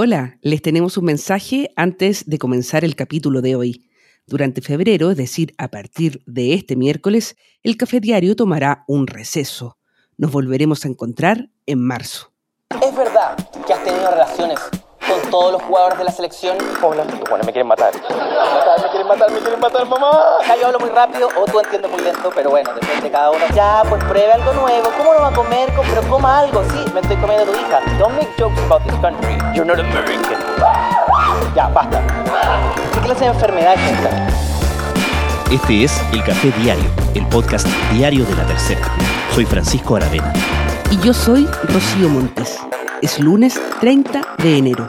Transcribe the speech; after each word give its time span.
Hola, 0.00 0.38
les 0.42 0.62
tenemos 0.62 0.96
un 0.96 1.06
mensaje 1.06 1.72
antes 1.74 2.24
de 2.30 2.38
comenzar 2.38 2.84
el 2.84 2.94
capítulo 2.94 3.42
de 3.42 3.56
hoy. 3.56 3.90
Durante 4.28 4.60
febrero, 4.60 5.10
es 5.10 5.16
decir, 5.16 5.56
a 5.58 5.72
partir 5.72 6.22
de 6.24 6.54
este 6.54 6.76
miércoles, 6.76 7.34
el 7.64 7.76
café 7.76 7.98
diario 7.98 8.36
tomará 8.36 8.84
un 8.86 9.08
receso. 9.08 9.76
Nos 10.16 10.30
volveremos 10.30 10.84
a 10.84 10.88
encontrar 10.88 11.50
en 11.66 11.80
marzo. 11.80 12.32
¿Es 12.80 12.96
verdad 12.96 13.36
que 13.66 13.72
has 13.72 13.82
tenido 13.82 14.08
relaciones 14.08 14.60
con 15.08 15.30
todos 15.30 15.52
los 15.52 15.62
jugadores 15.62 15.98
de 15.98 16.04
la 16.04 16.12
selección? 16.12 16.56
Hola, 16.82 17.04
bueno, 17.28 17.44
me 17.44 17.52
quieren 17.52 17.66
matar. 17.66 17.92
Me 17.94 18.00
quieren 18.00 18.26
matar, 18.26 18.80
me 18.82 18.88
quieren 18.90 19.08
matar, 19.08 19.30
me 19.30 19.38
quieren 19.40 19.60
matar, 19.60 19.86
mamá. 19.88 20.10
Ya 20.46 20.56
yo 20.56 20.66
hablo 20.66 20.78
muy 20.80 20.90
rápido 20.90 21.28
o 21.36 21.44
tú 21.46 21.60
entiendes 21.60 21.90
muy 21.90 22.00
lento, 22.02 22.30
pero 22.34 22.50
bueno, 22.50 22.70
depende 22.74 23.02
de 23.02 23.10
cada 23.10 23.30
uno. 23.30 23.40
Ya, 23.54 23.82
pues 23.88 24.02
pruebe 24.04 24.32
algo 24.32 24.52
nuevo. 24.52 24.90
¿Cómo 24.96 25.14
no 25.14 25.20
va 25.20 25.28
a 25.28 25.32
comer? 25.32 25.72
Com- 25.74 25.86
Pero 25.88 26.02
coma 26.08 26.38
algo, 26.40 26.62
sí, 26.70 26.84
me 26.92 27.00
estoy 27.00 27.16
comiendo 27.16 27.44
a 27.44 27.46
tu 27.46 27.52
hija. 27.60 27.80
Don't 27.98 28.14
make 28.16 28.28
jokes 28.38 28.60
about 28.66 28.82
this 28.84 28.94
country. 29.00 29.36
You're 29.54 29.64
not 29.64 29.78
American. 29.78 30.38
Ya, 31.54 31.68
basta. 31.68 32.00
¿Qué 32.94 33.00
clase 33.00 33.20
de 33.24 33.30
enfermedad 33.30 33.74
es 33.74 33.92
esta? 33.92 34.10
Este 35.52 35.84
es 35.84 36.02
El 36.12 36.22
Café 36.24 36.50
Diario, 36.58 36.90
el 37.14 37.26
podcast 37.28 37.66
diario 37.92 38.24
de 38.26 38.34
la 38.36 38.44
tercera. 38.44 38.82
Soy 39.34 39.46
Francisco 39.46 39.96
Aravena. 39.96 40.32
Y 40.90 40.98
yo 41.00 41.14
soy 41.14 41.46
Rocío 41.72 42.08
Montes. 42.08 42.58
Es 43.00 43.18
lunes 43.20 43.54
30 43.80 44.22
de 44.38 44.58
enero. 44.58 44.88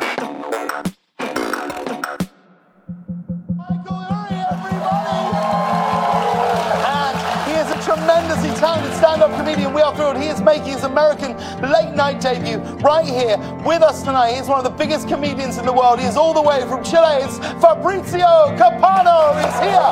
And 5.80 7.17
he 7.48 7.53
is 7.53 7.70
a 7.70 7.80
tremendously 7.84 8.50
talented 8.59 8.94
stand-up 8.95 9.36
comedian. 9.38 9.73
We 9.73 9.81
are 9.81 9.95
thrilled. 9.95 10.17
He 10.17 10.27
is 10.27 10.41
making 10.41 10.73
his 10.73 10.84
American 10.84 11.38
late 11.62 11.94
night 11.95 12.20
debut 12.22 12.58
right 12.81 13.05
here 13.05 13.38
with 13.66 13.81
us 13.81 14.03
tonight. 14.03 14.34
He's 14.36 14.48
one 14.48 14.58
of 14.58 14.64
the 14.64 14.76
biggest 14.78 15.08
comedians 15.08 15.58
in 15.58 15.66
the 15.66 15.73
world. 15.73 16.00
He 16.00 16.05
is 16.05 16.17
all 16.17 16.34
the 16.34 16.41
way 16.41 16.62
from 16.67 16.84
Chile. 16.84 17.23
It's 17.23 17.38
Fabrizio 17.62 18.55
Capano. 18.58 19.38
He's 19.39 19.59
here. 19.62 19.89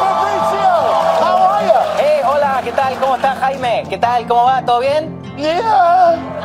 Fabrizio, 0.00 0.72
how 1.24 1.36
are 1.50 1.64
you? 1.64 1.80
Hey, 2.00 2.20
hola, 2.24 2.60
¿qué 2.62 2.72
tal? 2.72 2.94
¿Cómo 3.00 3.16
estás, 3.16 3.38
Jaime? 3.38 3.84
¿Qué 3.88 3.98
tal? 3.98 4.26
¿Cómo 4.26 4.44
va? 4.44 4.62
¿Todo 4.64 4.80
bien? 4.80 5.16
Yeah. 5.36 6.35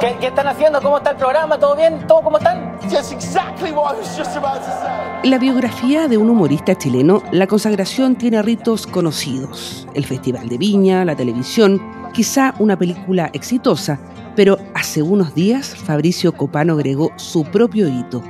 ¿Qué, 0.00 0.16
qué 0.20 0.26
están 0.26 0.46
haciendo? 0.46 0.80
¿Cómo 0.82 0.98
está 0.98 1.10
el 1.10 1.16
programa? 1.16 1.58
¿Todo 1.58 1.74
bien? 1.74 2.06
¿Todo 2.06 2.22
cómo 2.22 2.38
están? 2.38 2.76
Just 2.90 3.12
exactly 3.12 3.72
what 3.72 3.94
I 3.94 3.98
was 3.98 4.16
just 4.16 4.36
about 4.36 4.58
to 4.58 4.70
say. 4.82 5.06
En 5.22 5.30
la 5.30 5.38
biografía 5.38 6.06
de 6.06 6.18
un 6.18 6.28
humorista 6.30 6.76
chileno, 6.76 7.22
la 7.32 7.46
consagración 7.46 8.14
tiene 8.16 8.42
ritos 8.42 8.86
conocidos. 8.86 9.88
El 9.94 10.04
Festival 10.04 10.48
de 10.48 10.58
Viña, 10.58 11.04
la 11.04 11.16
televisión, 11.16 11.80
quizá 12.16 12.54
una 12.58 12.78
película 12.78 13.28
exitosa, 13.34 13.98
pero 14.34 14.56
hace 14.74 15.02
unos 15.02 15.34
días 15.34 15.76
Fabricio 15.76 16.32
Copano 16.32 16.72
agregó 16.72 17.12
su 17.16 17.44
propio 17.44 17.88
hito, 17.88 18.22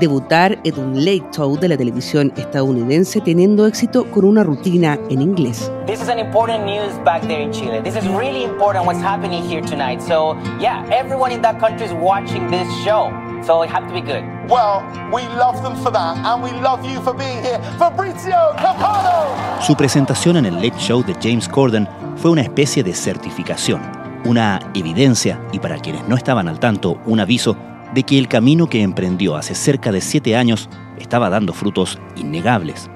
debutar 0.00 0.58
en 0.64 0.78
un 0.78 1.04
late 1.04 1.26
show 1.30 1.54
de 1.58 1.68
la 1.68 1.76
televisión 1.76 2.32
estadounidense 2.36 3.20
teniendo 3.20 3.66
éxito 3.66 4.10
con 4.10 4.24
una 4.24 4.44
rutina 4.44 4.98
en 5.10 5.20
inglés. 5.20 5.70
This 5.86 6.00
is 6.00 6.08
an 6.08 6.18
important 6.18 6.64
news 6.64 6.94
back 7.04 7.20
there 7.26 7.42
in 7.42 7.52
Chile. 7.52 7.82
This 7.82 7.96
is 7.96 8.08
really 8.08 8.44
important 8.44 8.86
what's 8.86 9.02
happening 9.02 9.46
here 9.46 9.60
tonight. 9.60 10.00
So, 10.00 10.38
yeah, 10.58 10.82
everyone 10.90 11.30
in 11.30 11.42
that 11.42 11.60
country 11.60 11.84
is 11.84 11.92
watching 11.92 12.50
this 12.50 12.66
show. 12.82 13.12
So 13.42 13.62
it 13.62 13.68
have 13.68 13.86
to 13.88 13.92
be 13.92 14.00
good. 14.00 14.24
Well, 14.48 14.82
we 15.12 15.20
love 15.36 15.62
them 15.62 15.76
for 15.76 15.92
that, 15.92 16.16
and 16.16 16.42
we 16.42 16.50
love 16.62 16.82
you 16.82 16.98
for 17.02 17.12
being 17.12 17.42
here. 17.42 17.60
Fabrizio 17.78 18.56
Capano. 18.56 19.26
Su 19.60 19.76
presentación 19.76 20.38
en 20.38 20.46
el 20.46 20.54
Late 20.54 20.78
Show 20.78 21.02
de 21.04 21.14
James 21.20 21.46
Corden 21.46 21.86
fue 22.16 22.30
una 22.30 22.42
especie 22.42 22.82
de 22.82 22.94
certificación, 22.94 23.80
una 24.24 24.58
evidencia 24.74 25.40
y 25.52 25.58
para 25.58 25.78
quienes 25.78 26.06
no 26.08 26.16
estaban 26.16 26.48
al 26.48 26.60
tanto, 26.60 27.00
un 27.06 27.20
aviso 27.20 27.56
de 27.94 28.02
que 28.02 28.18
el 28.18 28.28
camino 28.28 28.68
que 28.68 28.82
emprendió 28.82 29.36
hace 29.36 29.54
cerca 29.54 29.92
de 29.92 30.00
siete 30.00 30.36
años 30.36 30.68
estaba 30.98 31.30
dando 31.30 31.52
frutos 31.52 31.98
innegables. 32.16 32.90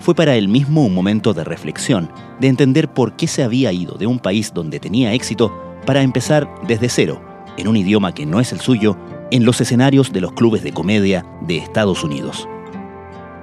Fue 0.00 0.14
para 0.14 0.36
él 0.36 0.48
mismo 0.48 0.84
un 0.84 0.94
momento 0.94 1.32
de 1.34 1.44
reflexión, 1.44 2.10
de 2.40 2.48
entender 2.48 2.92
por 2.92 3.16
qué 3.16 3.26
se 3.26 3.42
había 3.42 3.72
ido 3.72 3.96
de 3.96 4.06
un 4.06 4.18
país 4.18 4.52
donde 4.52 4.80
tenía 4.80 5.12
éxito 5.14 5.52
para 5.86 6.02
empezar 6.02 6.48
desde 6.66 6.88
cero, 6.88 7.22
en 7.56 7.68
un 7.68 7.76
idioma 7.76 8.12
que 8.12 8.26
no 8.26 8.40
es 8.40 8.52
el 8.52 8.60
suyo, 8.60 8.96
en 9.30 9.44
los 9.44 9.60
escenarios 9.60 10.12
de 10.12 10.20
los 10.20 10.32
clubes 10.32 10.62
de 10.62 10.72
comedia 10.72 11.24
de 11.40 11.56
Estados 11.56 12.04
Unidos. 12.04 12.46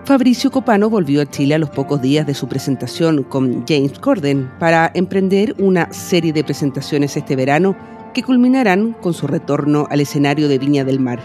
Fabricio 0.03 0.50
Copano 0.50 0.89
volvió 0.89 1.22
a 1.22 1.28
Chile 1.28 1.53
a 1.53 1.59
los 1.59 1.69
pocos 1.69 2.01
días 2.01 2.25
de 2.25 2.34
su 2.34 2.47
presentación 2.47 3.23
con 3.23 3.66
James 3.67 4.00
Corden 4.00 4.51
para 4.59 4.89
emprender 4.95 5.53
una 5.59 5.94
serie 5.94 6.34
de 6.34 6.44
presentaciones 6.44 7.16
este 7.16 7.35
verano 7.35 7.75
que 8.13 8.23
culminarán 8.23 8.94
con 8.94 9.13
su 9.13 9.28
retorno 9.28 9.88
al 9.91 10.01
escenario 10.01 10.47
de 10.47 10.57
Viña 10.57 10.84
del 10.84 11.00
Mar. 11.00 11.19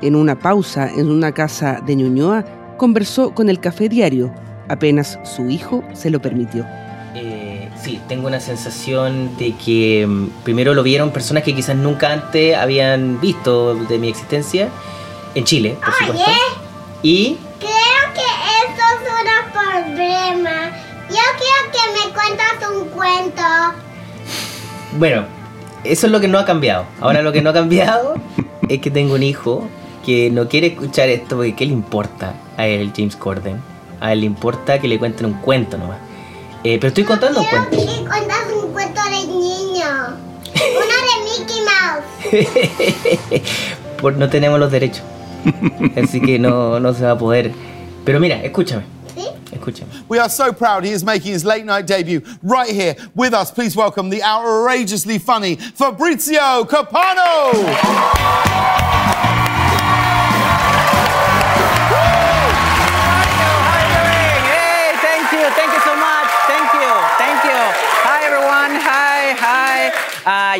En 0.00 0.14
una 0.14 0.38
pausa 0.38 0.88
en 0.88 1.10
una 1.10 1.32
casa 1.32 1.82
de 1.84 1.96
Ñuñoa, 1.96 2.44
conversó 2.76 3.34
con 3.34 3.50
el 3.50 3.58
Café 3.58 3.88
Diario, 3.88 4.32
apenas 4.68 5.18
su 5.24 5.50
hijo 5.50 5.82
se 5.92 6.10
lo 6.10 6.22
permitió. 6.22 6.64
Eh, 7.16 7.68
sí, 7.82 8.00
tengo 8.06 8.28
una 8.28 8.38
sensación 8.38 9.36
de 9.38 9.54
que 9.56 10.06
mm, 10.06 10.44
primero 10.44 10.72
lo 10.72 10.84
vieron 10.84 11.10
personas 11.10 11.42
que 11.42 11.52
quizás 11.52 11.76
nunca 11.76 12.12
antes 12.12 12.56
habían 12.56 13.20
visto 13.20 13.74
de 13.74 13.98
mi 13.98 14.08
existencia 14.08 14.68
en 15.34 15.44
Chile, 15.44 15.76
por 15.84 15.92
supuesto. 15.94 16.30
Y 17.02 17.38
Creo 17.58 18.14
que 18.14 18.20
esto 18.20 18.82
es 18.94 19.00
Yo 20.34 21.16
quiero 21.38 21.72
que 21.72 22.08
me 22.08 22.12
cuentas 22.12 22.68
un 22.70 22.88
cuento. 22.90 23.42
bueno, 24.98 25.24
eso 25.84 26.06
es 26.06 26.12
lo 26.12 26.20
que 26.20 26.28
no 26.28 26.38
ha 26.38 26.44
cambiado. 26.44 26.84
Ahora 27.00 27.22
lo 27.22 27.32
que 27.32 27.40
no 27.40 27.48
ha 27.50 27.52
cambiado 27.54 28.14
es 28.68 28.80
que 28.80 28.90
tengo 28.90 29.14
un 29.14 29.22
hijo 29.22 29.66
que 30.04 30.30
no 30.30 30.46
quiere 30.48 30.66
escuchar 30.68 31.08
esto 31.08 31.36
porque 31.36 31.54
¿qué 31.54 31.64
le 31.66 31.72
importa 31.72 32.34
a 32.58 32.66
él, 32.66 32.92
James 32.94 33.16
Corden? 33.16 33.60
A 34.00 34.12
él 34.12 34.20
le 34.20 34.26
importa 34.26 34.78
que 34.78 34.86
le 34.86 34.98
cuenten 34.98 35.26
un 35.26 35.34
cuento 35.34 35.78
nomás. 35.78 35.98
Eh, 36.62 36.76
pero 36.78 36.88
estoy 36.88 37.04
contando 37.04 37.40
un 37.40 37.46
Quiero 37.46 37.64
cuento. 37.70 37.92
que 37.94 38.04
cuentas 38.06 38.38
un 38.62 38.72
cuento 38.72 39.00
de 39.04 39.26
niño. 39.26 39.86
Uno 40.54 40.96
de 41.08 41.38
Mickey 41.40 41.60
Mouse. 43.32 43.42
Por, 44.00 44.16
no 44.16 44.28
tenemos 44.28 44.60
los 44.60 44.70
derechos. 44.70 45.04
Así 46.02 46.20
que 46.20 46.38
no, 46.38 46.80
no 46.80 46.92
se 46.92 47.04
va 47.04 47.12
a 47.12 47.18
poder. 47.18 47.52
Pero 48.04 48.20
mira, 48.20 48.42
escúchame. 48.42 48.84
We 50.08 50.18
are 50.18 50.28
so 50.28 50.52
proud 50.52 50.84
he 50.84 50.90
is 50.90 51.04
making 51.04 51.32
his 51.32 51.44
late 51.44 51.64
night 51.64 51.86
debut 51.86 52.22
right 52.42 52.70
here 52.70 52.96
with 53.14 53.34
us. 53.34 53.50
Please 53.50 53.76
welcome 53.76 54.10
the 54.10 54.22
outrageously 54.22 55.18
funny 55.18 55.56
Fabrizio 55.56 56.64
Capano. 56.64 58.17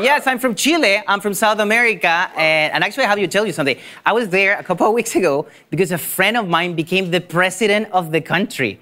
Yes, 0.03 0.27
I'm 0.27 0.39
from 0.39 0.55
Chile. 0.55 1.03
I'm 1.07 1.21
from 1.21 1.35
South 1.35 1.59
America, 1.59 2.31
and, 2.37 2.73
and 2.75 2.85
actually, 2.85 3.05
I 3.05 3.09
have 3.09 3.19
to 3.19 3.29
tell 3.29 3.47
you 3.47 3.53
something. 3.53 3.77
I 4.05 4.13
was 4.13 4.29
there 4.29 4.59
a 4.59 4.63
couple 4.63 4.87
of 4.87 4.93
weeks 4.93 5.15
ago 5.17 5.47
because 5.71 5.93
a 5.93 5.99
friend 5.99 6.37
of 6.37 6.49
mine 6.49 6.75
became 6.75 7.11
the 7.11 7.21
president 7.21 7.89
of 7.93 8.11
the 8.13 8.21
country. 8.21 8.81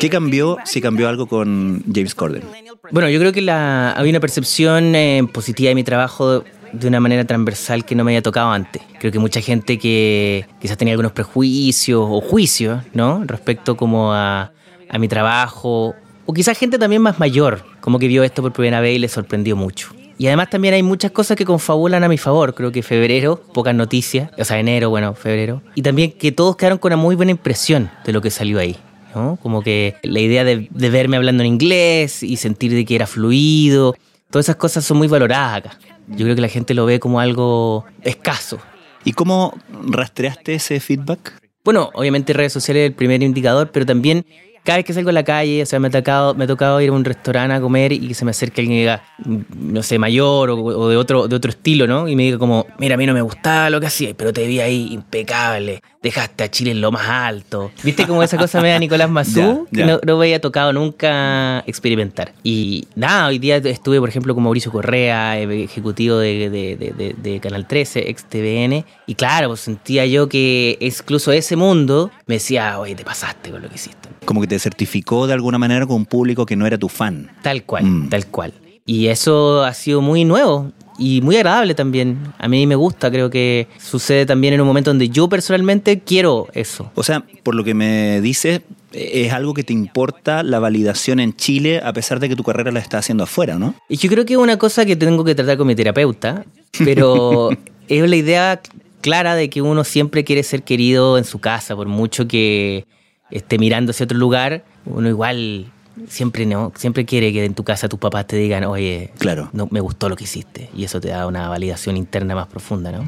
¿Qué 0.00 0.08
cambió 0.08 0.56
si 0.64 0.80
cambió 0.80 1.08
algo 1.08 1.26
con 1.26 1.84
James 1.92 2.14
Corden? 2.14 2.42
Bueno, 2.90 3.08
yo 3.08 3.20
creo 3.20 3.32
que 3.32 3.42
la, 3.42 3.92
había 3.92 4.10
una 4.10 4.20
percepción 4.20 4.94
eh, 4.96 5.22
positiva 5.32 5.68
de 5.68 5.74
mi 5.74 5.84
trabajo 5.84 6.44
de 6.72 6.88
una 6.88 6.98
manera 6.98 7.24
transversal 7.24 7.84
que 7.84 7.94
no 7.94 8.04
me 8.04 8.12
había 8.12 8.22
tocado 8.22 8.50
antes. 8.50 8.82
Creo 8.98 9.12
que 9.12 9.18
mucha 9.18 9.40
gente 9.40 9.78
que 9.78 10.46
quizás 10.60 10.78
tenía 10.78 10.94
algunos 10.94 11.12
prejuicios 11.12 12.00
o 12.02 12.20
juicios, 12.20 12.82
¿no? 12.94 13.22
Respecto 13.24 13.76
como 13.76 14.12
a, 14.12 14.52
a 14.88 14.98
mi 14.98 15.08
trabajo, 15.08 15.94
o 16.30 16.32
quizás 16.32 16.56
gente 16.56 16.78
también 16.78 17.02
más 17.02 17.18
mayor, 17.18 17.64
como 17.80 17.98
que 17.98 18.06
vio 18.06 18.22
esto 18.22 18.40
por 18.40 18.52
primera 18.52 18.80
vez 18.80 18.94
y 18.94 18.98
le 19.00 19.08
sorprendió 19.08 19.56
mucho. 19.56 19.88
Y 20.16 20.28
además 20.28 20.48
también 20.48 20.74
hay 20.74 20.82
muchas 20.84 21.10
cosas 21.10 21.36
que 21.36 21.44
confabulan 21.44 22.04
a 22.04 22.08
mi 22.08 22.18
favor. 22.18 22.54
Creo 22.54 22.70
que 22.70 22.84
febrero, 22.84 23.42
pocas 23.52 23.74
noticias, 23.74 24.30
o 24.38 24.44
sea, 24.44 24.60
enero, 24.60 24.90
bueno, 24.90 25.12
febrero. 25.14 25.60
Y 25.74 25.82
también 25.82 26.12
que 26.12 26.30
todos 26.30 26.54
quedaron 26.54 26.78
con 26.78 26.92
una 26.92 27.02
muy 27.02 27.16
buena 27.16 27.32
impresión 27.32 27.90
de 28.04 28.12
lo 28.12 28.20
que 28.20 28.30
salió 28.30 28.60
ahí. 28.60 28.76
¿no? 29.12 29.40
Como 29.42 29.60
que 29.60 29.96
la 30.04 30.20
idea 30.20 30.44
de, 30.44 30.68
de 30.70 30.90
verme 30.90 31.16
hablando 31.16 31.42
en 31.42 31.48
inglés 31.48 32.22
y 32.22 32.36
sentir 32.36 32.72
de 32.74 32.84
que 32.84 32.94
era 32.94 33.08
fluido, 33.08 33.96
todas 34.30 34.46
esas 34.46 34.56
cosas 34.56 34.84
son 34.84 34.98
muy 34.98 35.08
valoradas 35.08 35.56
acá. 35.56 35.78
Yo 36.06 36.26
creo 36.26 36.36
que 36.36 36.42
la 36.42 36.48
gente 36.48 36.74
lo 36.74 36.86
ve 36.86 37.00
como 37.00 37.18
algo 37.18 37.86
escaso. 38.02 38.60
¿Y 39.04 39.14
cómo 39.14 39.58
rastreaste 39.84 40.54
ese 40.54 40.78
feedback? 40.78 41.40
Bueno, 41.64 41.90
obviamente 41.94 42.32
redes 42.34 42.52
sociales 42.52 42.82
es 42.82 42.90
el 42.90 42.94
primer 42.94 43.20
indicador, 43.20 43.70
pero 43.72 43.84
también 43.84 44.24
cada 44.64 44.78
vez 44.78 44.84
que 44.84 44.92
salgo 44.92 45.10
a 45.10 45.12
la 45.12 45.24
calle, 45.24 45.62
o 45.62 45.66
sea, 45.66 45.78
me 45.80 45.88
ha 45.88 45.90
tocado, 45.90 46.34
me 46.34 46.44
ha 46.44 46.46
tocado 46.46 46.80
ir 46.80 46.90
a 46.90 46.92
un 46.92 47.04
restaurante 47.04 47.54
a 47.54 47.60
comer 47.60 47.92
y 47.92 48.08
que 48.08 48.14
se 48.14 48.24
me 48.24 48.30
acerque 48.30 48.60
alguien 48.60 48.76
que 48.76 48.80
diga, 48.80 49.02
mm, 49.24 49.72
no 49.72 49.82
sé, 49.82 49.98
mayor 49.98 50.50
o, 50.50 50.88
de, 50.88 50.96
otro, 50.96 51.28
de 51.28 51.36
otro 51.36 51.50
estilo, 51.50 51.86
¿no? 51.86 52.08
Y 52.08 52.16
me 52.16 52.24
diga 52.24 52.38
como, 52.38 52.66
mira, 52.78 52.94
a 52.94 52.98
mí 52.98 53.06
no 53.06 53.14
me 53.14 53.22
gustaba 53.22 53.70
lo 53.70 53.80
que 53.80 53.86
hacía, 53.86 54.14
pero 54.14 54.32
te 54.32 54.46
vi 54.46 54.60
ahí 54.60 54.92
impecable, 54.92 55.80
dejaste 56.02 56.44
a 56.44 56.50
Chile 56.50 56.70
en 56.70 56.80
lo 56.80 56.90
más 56.90 57.06
alto. 57.08 57.70
¿Viste 57.82 58.06
cómo 58.06 58.22
esa 58.22 58.36
cosa 58.38 58.60
me 58.60 58.70
da 58.70 58.78
Nicolás 58.78 59.10
Mazú? 59.10 59.66
Que 59.72 59.84
no, 59.84 60.00
no 60.06 60.16
me 60.16 60.24
había 60.24 60.40
tocado 60.40 60.72
nunca 60.72 61.60
experimentar. 61.66 62.32
Y 62.42 62.86
nada, 62.94 63.26
hoy 63.26 63.38
día 63.38 63.56
estuve, 63.58 64.00
por 64.00 64.08
ejemplo, 64.08 64.34
con 64.34 64.42
Mauricio 64.44 64.72
Correa, 64.72 65.38
eh, 65.38 65.64
ejecutivo 65.64 66.16
de, 66.16 66.48
de- 66.48 66.76
de- 66.76 66.92
de- 66.92 67.14
de 67.20 67.40
Canal 67.40 67.66
13, 67.66 68.08
ex 68.10 68.24
TVN, 68.24 68.84
y 69.06 69.14
claro, 69.14 69.48
pues 69.48 69.60
sentía 69.60 70.06
yo 70.06 70.28
que 70.28 70.78
incluso 70.80 71.32
ese 71.32 71.56
mundo 71.56 72.10
me 72.26 72.36
decía, 72.36 72.78
oye, 72.78 72.94
te 72.94 73.04
pasaste 73.04 73.50
con 73.50 73.60
lo 73.62 73.68
que 73.68 73.74
hiciste. 73.74 74.08
Como 74.24 74.40
que 74.40 74.46
te 74.46 74.58
certificó 74.58 75.26
de 75.26 75.34
alguna 75.34 75.58
manera 75.58 75.86
con 75.86 75.96
un 75.96 76.06
público 76.06 76.46
que 76.46 76.56
no 76.56 76.66
era 76.66 76.78
tu 76.78 76.88
fan. 76.88 77.30
Tal 77.42 77.64
cual, 77.64 77.84
Mm. 77.84 78.08
tal 78.08 78.26
cual. 78.26 78.52
Y 78.86 79.08
eso 79.08 79.64
ha 79.64 79.74
sido 79.74 80.00
muy 80.00 80.24
nuevo 80.24 80.72
y 81.00 81.22
muy 81.22 81.36
agradable 81.36 81.74
también. 81.74 82.18
A 82.38 82.46
mí 82.46 82.66
me 82.66 82.76
gusta, 82.76 83.10
creo 83.10 83.30
que 83.30 83.66
sucede 83.78 84.26
también 84.26 84.52
en 84.52 84.60
un 84.60 84.66
momento 84.66 84.90
donde 84.90 85.08
yo 85.08 85.30
personalmente 85.30 86.00
quiero 86.00 86.46
eso. 86.52 86.92
O 86.94 87.02
sea, 87.02 87.24
por 87.42 87.54
lo 87.54 87.64
que 87.64 87.72
me 87.72 88.20
dices, 88.20 88.60
eh, 88.92 89.24
es 89.24 89.32
algo 89.32 89.54
que 89.54 89.64
te 89.64 89.72
importa 89.72 90.42
la 90.42 90.58
validación 90.58 91.18
en 91.18 91.34
Chile 91.34 91.80
a 91.82 91.94
pesar 91.94 92.20
de 92.20 92.28
que 92.28 92.36
tu 92.36 92.44
carrera 92.44 92.70
la 92.70 92.80
estás 92.80 93.00
haciendo 93.00 93.24
afuera, 93.24 93.58
¿no? 93.58 93.74
Y 93.88 93.96
yo 93.96 94.10
creo 94.10 94.26
que 94.26 94.34
es 94.34 94.38
una 94.38 94.58
cosa 94.58 94.84
que 94.84 94.94
tengo 94.94 95.24
que 95.24 95.34
tratar 95.34 95.56
con 95.56 95.66
mi 95.66 95.74
terapeuta, 95.74 96.44
pero 96.84 97.48
es 97.88 98.08
la 98.08 98.16
idea 98.16 98.60
clara 99.00 99.34
de 99.34 99.48
que 99.48 99.62
uno 99.62 99.84
siempre 99.84 100.22
quiere 100.22 100.42
ser 100.42 100.64
querido 100.64 101.16
en 101.16 101.24
su 101.24 101.38
casa, 101.38 101.74
por 101.74 101.88
mucho 101.88 102.28
que 102.28 102.84
esté 103.30 103.58
mirando 103.58 103.92
hacia 103.92 104.04
otro 104.04 104.18
lugar, 104.18 104.64
uno 104.84 105.08
igual 105.08 105.72
siempre 106.08 106.46
no, 106.46 106.72
siempre 106.76 107.04
quiere 107.04 107.32
que 107.32 107.44
en 107.44 107.54
tu 107.54 107.64
casa 107.64 107.88
tus 107.88 107.98
papás 107.98 108.26
te 108.26 108.36
digan, 108.36 108.64
oye, 108.64 109.12
Claro. 109.18 109.50
no, 109.52 109.68
me 109.70 109.80
gustó 109.80 110.08
lo 110.08 110.16
que 110.16 110.24
hiciste, 110.24 110.70
y 110.74 110.84
eso 110.84 111.00
te 111.00 111.08
da 111.08 111.26
una 111.26 111.48
validación 111.48 111.96
interna 111.96 112.34
más 112.34 112.46
profunda, 112.48 112.92
¿no? 112.92 113.04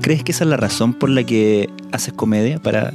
¿Crees 0.00 0.24
que 0.24 0.32
esa 0.32 0.44
es 0.44 0.50
la 0.50 0.56
razón 0.56 0.94
por 0.94 1.10
la 1.10 1.22
que 1.24 1.70
haces 1.92 2.12
comedia 2.12 2.58
para 2.60 2.92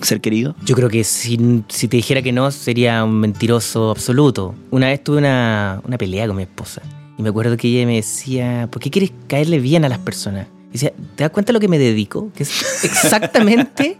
ser 0.00 0.20
querido? 0.22 0.54
Yo 0.64 0.74
creo 0.74 0.88
que 0.88 1.04
si, 1.04 1.62
si 1.68 1.86
te 1.88 1.98
dijera 1.98 2.22
que 2.22 2.32
no, 2.32 2.50
sería 2.50 3.04
un 3.04 3.20
mentiroso 3.20 3.90
absoluto. 3.90 4.54
Una 4.70 4.86
vez 4.88 5.04
tuve 5.04 5.18
una, 5.18 5.82
una 5.86 5.98
pelea 5.98 6.26
con 6.26 6.36
mi 6.36 6.44
esposa. 6.44 6.80
Y 7.18 7.22
me 7.22 7.28
acuerdo 7.28 7.56
que 7.58 7.68
ella 7.68 7.86
me 7.86 7.96
decía, 7.96 8.68
¿por 8.70 8.80
qué 8.80 8.90
quieres 8.90 9.12
caerle 9.26 9.58
bien 9.58 9.84
a 9.84 9.88
las 9.90 9.98
personas? 9.98 10.46
Y 10.70 10.72
decía, 10.72 10.92
¿te 11.14 11.24
das 11.24 11.30
cuenta 11.30 11.52
a 11.52 11.54
lo 11.54 11.60
que 11.60 11.68
me 11.68 11.78
dedico? 11.78 12.30
Que 12.34 12.42
es 12.44 12.84
exactamente 12.84 13.98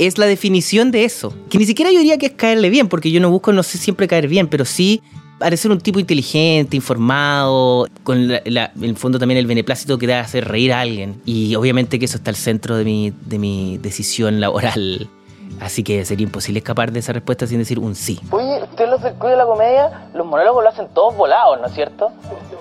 es 0.00 0.18
la 0.18 0.26
definición 0.26 0.90
de 0.90 1.04
eso. 1.04 1.34
Que 1.50 1.58
ni 1.58 1.66
siquiera 1.66 1.92
yo 1.92 1.98
diría 1.98 2.18
que 2.18 2.26
es 2.26 2.32
caerle 2.32 2.70
bien, 2.70 2.88
porque 2.88 3.10
yo 3.10 3.20
no 3.20 3.30
busco, 3.30 3.52
no 3.52 3.62
sé, 3.62 3.78
siempre 3.78 4.08
caer 4.08 4.28
bien, 4.28 4.48
pero 4.48 4.64
sí 4.64 5.02
parecer 5.38 5.70
un 5.70 5.80
tipo 5.80 5.98
inteligente, 5.98 6.76
informado, 6.76 7.88
con 8.02 8.30
el 8.30 8.96
fondo 8.96 9.18
también 9.18 9.38
el 9.38 9.46
beneplácito 9.46 9.96
que 9.96 10.06
da 10.06 10.20
hacer 10.20 10.46
reír 10.46 10.72
a 10.72 10.80
alguien. 10.80 11.20
Y 11.24 11.54
obviamente 11.54 11.98
que 11.98 12.04
eso 12.04 12.18
está 12.18 12.30
al 12.30 12.36
centro 12.36 12.76
de 12.76 12.84
mi, 12.84 13.12
de 13.24 13.38
mi 13.38 13.78
decisión 13.78 14.40
laboral. 14.40 15.08
Así 15.60 15.82
que 15.84 16.04
sería 16.04 16.24
imposible 16.24 16.58
escapar 16.58 16.90
de 16.90 17.00
esa 17.00 17.12
respuesta 17.12 17.46
sin 17.46 17.58
decir 17.58 17.78
un 17.78 17.94
sí. 17.94 18.18
Oye, 18.30 18.62
usted 18.62 18.88
los 18.88 19.02
del 19.02 19.18
de 19.18 19.36
la 19.36 19.44
Comedia, 19.44 20.08
los 20.14 20.26
monólogos 20.26 20.64
lo 20.64 20.70
hacen 20.70 20.88
todos 20.94 21.16
volados, 21.16 21.60
¿no 21.60 21.66
es 21.66 21.74
cierto? 21.74 22.10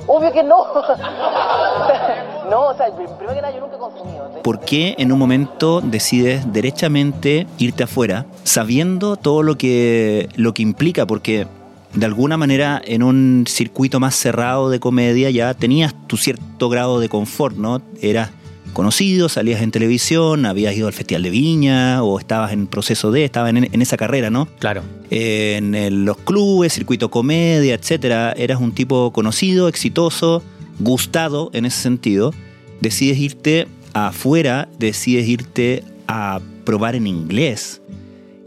Obvio 0.05 0.31
que 0.31 0.43
no. 0.43 0.57
no, 2.49 2.67
o 2.67 2.73
sea, 2.75 2.87
primero 2.93 3.33
que 3.33 3.41
nada 3.41 3.53
yo 3.53 3.61
nunca 3.61 3.75
he 3.75 3.79
consumido. 3.79 4.29
¿Por 4.43 4.59
qué 4.59 4.95
en 4.97 5.11
un 5.11 5.19
momento 5.19 5.81
decides 5.81 6.51
derechamente 6.51 7.47
irte 7.57 7.83
afuera 7.83 8.25
sabiendo 8.43 9.15
todo 9.15 9.43
lo 9.43 9.57
que, 9.57 10.29
lo 10.35 10.53
que 10.53 10.61
implica? 10.61 11.05
Porque 11.05 11.47
de 11.93 12.05
alguna 12.05 12.37
manera 12.37 12.81
en 12.83 13.03
un 13.03 13.45
circuito 13.47 13.99
más 13.99 14.15
cerrado 14.15 14.69
de 14.69 14.79
comedia 14.79 15.29
ya 15.29 15.53
tenías 15.53 15.93
tu 16.07 16.17
cierto 16.17 16.69
grado 16.69 16.99
de 16.99 17.09
confort, 17.09 17.55
¿no? 17.55 17.81
Eras 18.01 18.31
conocido, 18.73 19.29
salías 19.29 19.61
en 19.61 19.71
televisión, 19.71 20.45
habías 20.45 20.75
ido 20.75 20.87
al 20.87 20.93
Festival 20.93 21.23
de 21.23 21.29
Viña 21.29 22.03
o 22.03 22.19
estabas 22.19 22.51
en 22.53 22.67
proceso 22.67 23.11
de, 23.11 23.25
estabas 23.25 23.49
en, 23.51 23.57
en 23.73 23.81
esa 23.81 23.97
carrera, 23.97 24.29
¿no? 24.29 24.47
Claro. 24.59 24.83
en 25.09 25.75
el- 25.75 26.05
los 26.05 26.17
clubes, 26.17 26.73
circuito 26.73 27.09
comedia, 27.09 27.73
etcétera, 27.73 28.31
eras 28.33 28.59
un 28.61 28.71
tipo 28.73 29.11
conocido, 29.11 29.67
exitoso, 29.67 30.43
gustado 30.79 31.49
en 31.53 31.65
ese 31.65 31.81
sentido. 31.81 32.33
Decides 32.81 33.17
irte 33.17 33.67
afuera, 33.93 34.69
decides 34.77 35.27
irte 35.27 35.83
a 36.07 36.39
probar 36.63 36.95
en 36.95 37.07
inglés 37.07 37.81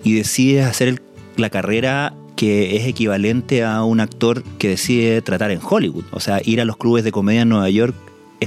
y 0.04 0.14
decides 0.14 0.64
hacer 0.66 0.88
el- 0.88 1.02
la 1.36 1.50
carrera 1.50 2.14
que 2.36 2.76
es 2.76 2.86
equivalente 2.86 3.62
a 3.62 3.84
un 3.84 4.00
actor 4.00 4.42
que 4.58 4.69
decide 4.69 5.20
tratar 5.22 5.50
en 5.50 5.60
Hollywood. 5.62 6.04
O 6.12 6.20
sea, 6.20 6.40
ir 6.44 6.60
a 6.60 6.64
los 6.64 6.76
clubes 6.76 7.04
de 7.04 7.12
comedia 7.12 7.42
en 7.42 7.48
Nueva 7.50 7.69
York 7.70 7.94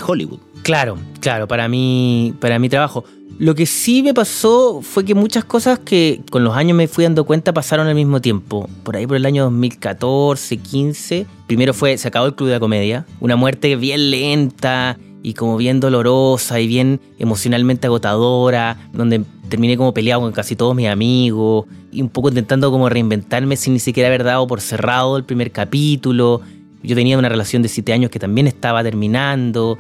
Hollywood. 0.02 0.40
Claro, 0.64 0.98
claro, 1.20 1.48
para 1.48 1.68
mí, 1.68 2.34
para 2.40 2.58
mi 2.60 2.70
trabajo. 2.70 3.04
Lo 3.38 3.54
que 3.54 3.66
sí 3.66 4.02
me 4.02 4.14
pasó 4.14 4.82
fue 4.82 5.04
que 5.04 5.14
muchas 5.14 5.44
cosas 5.44 5.78
que 5.80 6.22
con 6.32 6.46
los 6.46 6.56
años 6.56 6.78
me 6.78 6.88
fui 6.88 7.04
dando 7.04 7.26
cuenta 7.26 7.54
pasaron 7.54 7.88
al 7.88 7.96
mismo 7.96 8.22
tiempo. 8.22 8.70
Por 8.84 8.96
ahí 8.96 9.06
por 9.06 9.18
el 9.18 9.26
año 9.26 9.44
2014, 9.44 10.58
15. 10.58 11.26
Primero 11.46 11.74
fue, 11.74 11.98
se 11.98 12.08
acabó 12.08 12.28
el 12.28 12.36
Club 12.36 12.48
de 12.48 12.54
la 12.54 12.60
Comedia. 12.62 13.06
Una 13.20 13.36
muerte 13.36 13.76
bien 13.76 14.10
lenta 14.10 14.98
y 15.22 15.34
como 15.34 15.58
bien 15.58 15.80
dolorosa 15.80 16.60
y 16.60 16.68
bien 16.68 17.02
emocionalmente 17.20 17.88
agotadora, 17.88 18.90
donde 18.94 19.24
terminé 19.50 19.76
como 19.76 19.94
peleado 19.94 20.22
con 20.22 20.32
casi 20.32 20.56
todos 20.56 20.76
mis 20.76 20.88
amigos 20.88 21.66
y 21.92 22.02
un 22.02 22.10
poco 22.10 22.30
intentando 22.30 22.72
como 22.72 22.90
reinventarme 22.90 23.58
sin 23.58 23.74
ni 23.74 23.80
siquiera 23.80 24.08
haber 24.08 24.24
dado 24.24 24.48
por 24.48 24.62
cerrado 24.62 25.18
el 25.18 25.24
primer 25.24 25.52
capítulo. 25.52 26.42
Yo 26.86 26.96
tenía 26.96 27.18
una 27.18 27.30
relación 27.30 27.62
de 27.62 27.70
siete 27.70 27.94
años 27.94 28.10
que 28.10 28.20
también 28.20 28.48
estaba 28.48 28.84
terminando. 28.84 29.78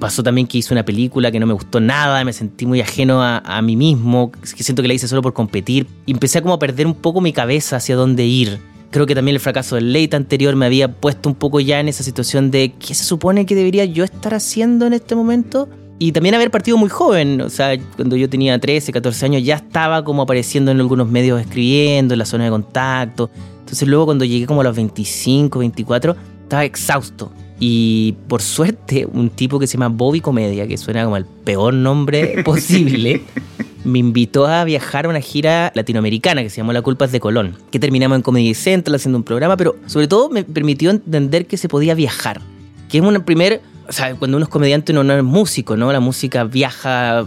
Pasó 0.00 0.22
también 0.22 0.46
que 0.46 0.58
hice 0.58 0.74
una 0.74 0.84
película 0.84 1.30
que 1.30 1.38
no 1.38 1.46
me 1.46 1.52
gustó 1.52 1.80
nada, 1.80 2.24
me 2.24 2.32
sentí 2.32 2.66
muy 2.66 2.80
ajeno 2.80 3.22
a, 3.22 3.62
mí 3.62 3.76
mismo, 3.76 4.32
que 4.32 4.62
siento 4.62 4.82
que 4.82 4.88
la 4.88 4.94
hice 4.94 5.06
solo 5.06 5.22
por 5.22 5.32
competir. 5.32 5.86
Y 6.06 6.12
empecé 6.12 6.38
a 6.38 6.42
como 6.42 6.54
a 6.54 6.58
perder 6.58 6.86
un 6.86 6.94
poco 6.94 7.20
mi 7.20 7.32
cabeza 7.32 7.76
hacia 7.76 7.94
dónde 7.94 8.24
ir. 8.26 8.58
Creo 8.90 9.06
que 9.06 9.14
también 9.14 9.34
el 9.34 9.40
fracaso 9.40 9.76
del 9.76 9.92
Late 9.92 10.16
anterior 10.16 10.56
me 10.56 10.66
había 10.66 10.92
puesto 10.92 11.28
un 11.28 11.34
poco 11.34 11.60
ya 11.60 11.80
en 11.80 11.88
esa 11.88 12.02
situación 12.02 12.50
de 12.50 12.72
qué 12.72 12.94
se 12.94 13.04
supone 13.04 13.46
que 13.46 13.54
debería 13.54 13.84
yo 13.84 14.04
estar 14.04 14.34
haciendo 14.34 14.86
en 14.86 14.92
este 14.92 15.14
momento. 15.14 15.68
Y 15.98 16.12
también 16.12 16.34
haber 16.34 16.50
partido 16.50 16.76
muy 16.76 16.90
joven, 16.90 17.40
o 17.40 17.48
sea, 17.48 17.78
cuando 17.96 18.16
yo 18.16 18.28
tenía 18.28 18.58
13, 18.58 18.92
14 18.92 19.24
años 19.24 19.42
ya 19.42 19.56
estaba 19.56 20.04
como 20.04 20.22
apareciendo 20.22 20.70
en 20.70 20.78
algunos 20.78 21.08
medios 21.08 21.40
escribiendo, 21.40 22.14
en 22.14 22.18
la 22.18 22.26
zona 22.26 22.44
de 22.44 22.50
contacto. 22.50 23.30
Entonces 23.60 23.88
luego 23.88 24.04
cuando 24.04 24.24
llegué 24.24 24.46
como 24.46 24.60
a 24.60 24.64
los 24.64 24.76
25, 24.76 25.58
24, 25.58 26.16
estaba 26.46 26.64
exhausto. 26.64 27.32
Y 27.58 28.14
por 28.28 28.42
suerte, 28.42 29.06
un 29.06 29.30
tipo 29.30 29.58
que 29.58 29.66
se 29.66 29.74
llama 29.74 29.88
Bobby 29.88 30.20
Comedia, 30.20 30.66
que 30.66 30.76
suena 30.76 31.04
como 31.04 31.16
el 31.16 31.24
peor 31.24 31.74
nombre 31.74 32.42
posible, 32.44 33.22
me 33.84 33.98
invitó 33.98 34.46
a 34.46 34.64
viajar 34.64 35.06
a 35.06 35.08
una 35.08 35.20
gira 35.20 35.72
latinoamericana 35.74 36.42
que 36.42 36.50
se 36.50 36.58
llamó 36.58 36.72
La 36.72 36.82
Culpa 36.82 37.06
es 37.06 37.12
de 37.12 37.20
Colón, 37.20 37.56
que 37.70 37.78
terminamos 37.78 38.16
en 38.16 38.22
Comedy 38.22 38.54
Central 38.54 38.96
haciendo 38.96 39.18
un 39.18 39.24
programa, 39.24 39.56
pero 39.56 39.76
sobre 39.86 40.06
todo 40.06 40.28
me 40.28 40.44
permitió 40.44 40.90
entender 40.90 41.46
que 41.46 41.56
se 41.56 41.68
podía 41.68 41.94
viajar, 41.94 42.40
que 42.88 42.98
es 42.98 43.04
un 43.04 43.20
primer, 43.22 43.62
o 43.88 43.92
sea, 43.92 44.14
cuando 44.16 44.36
uno 44.36 44.44
es 44.44 44.50
comediante 44.50 44.92
uno 44.92 45.02
no 45.04 45.14
es 45.14 45.24
músico, 45.24 45.76
¿no? 45.76 45.92
La 45.92 46.00
música 46.00 46.44
viaja, 46.44 47.26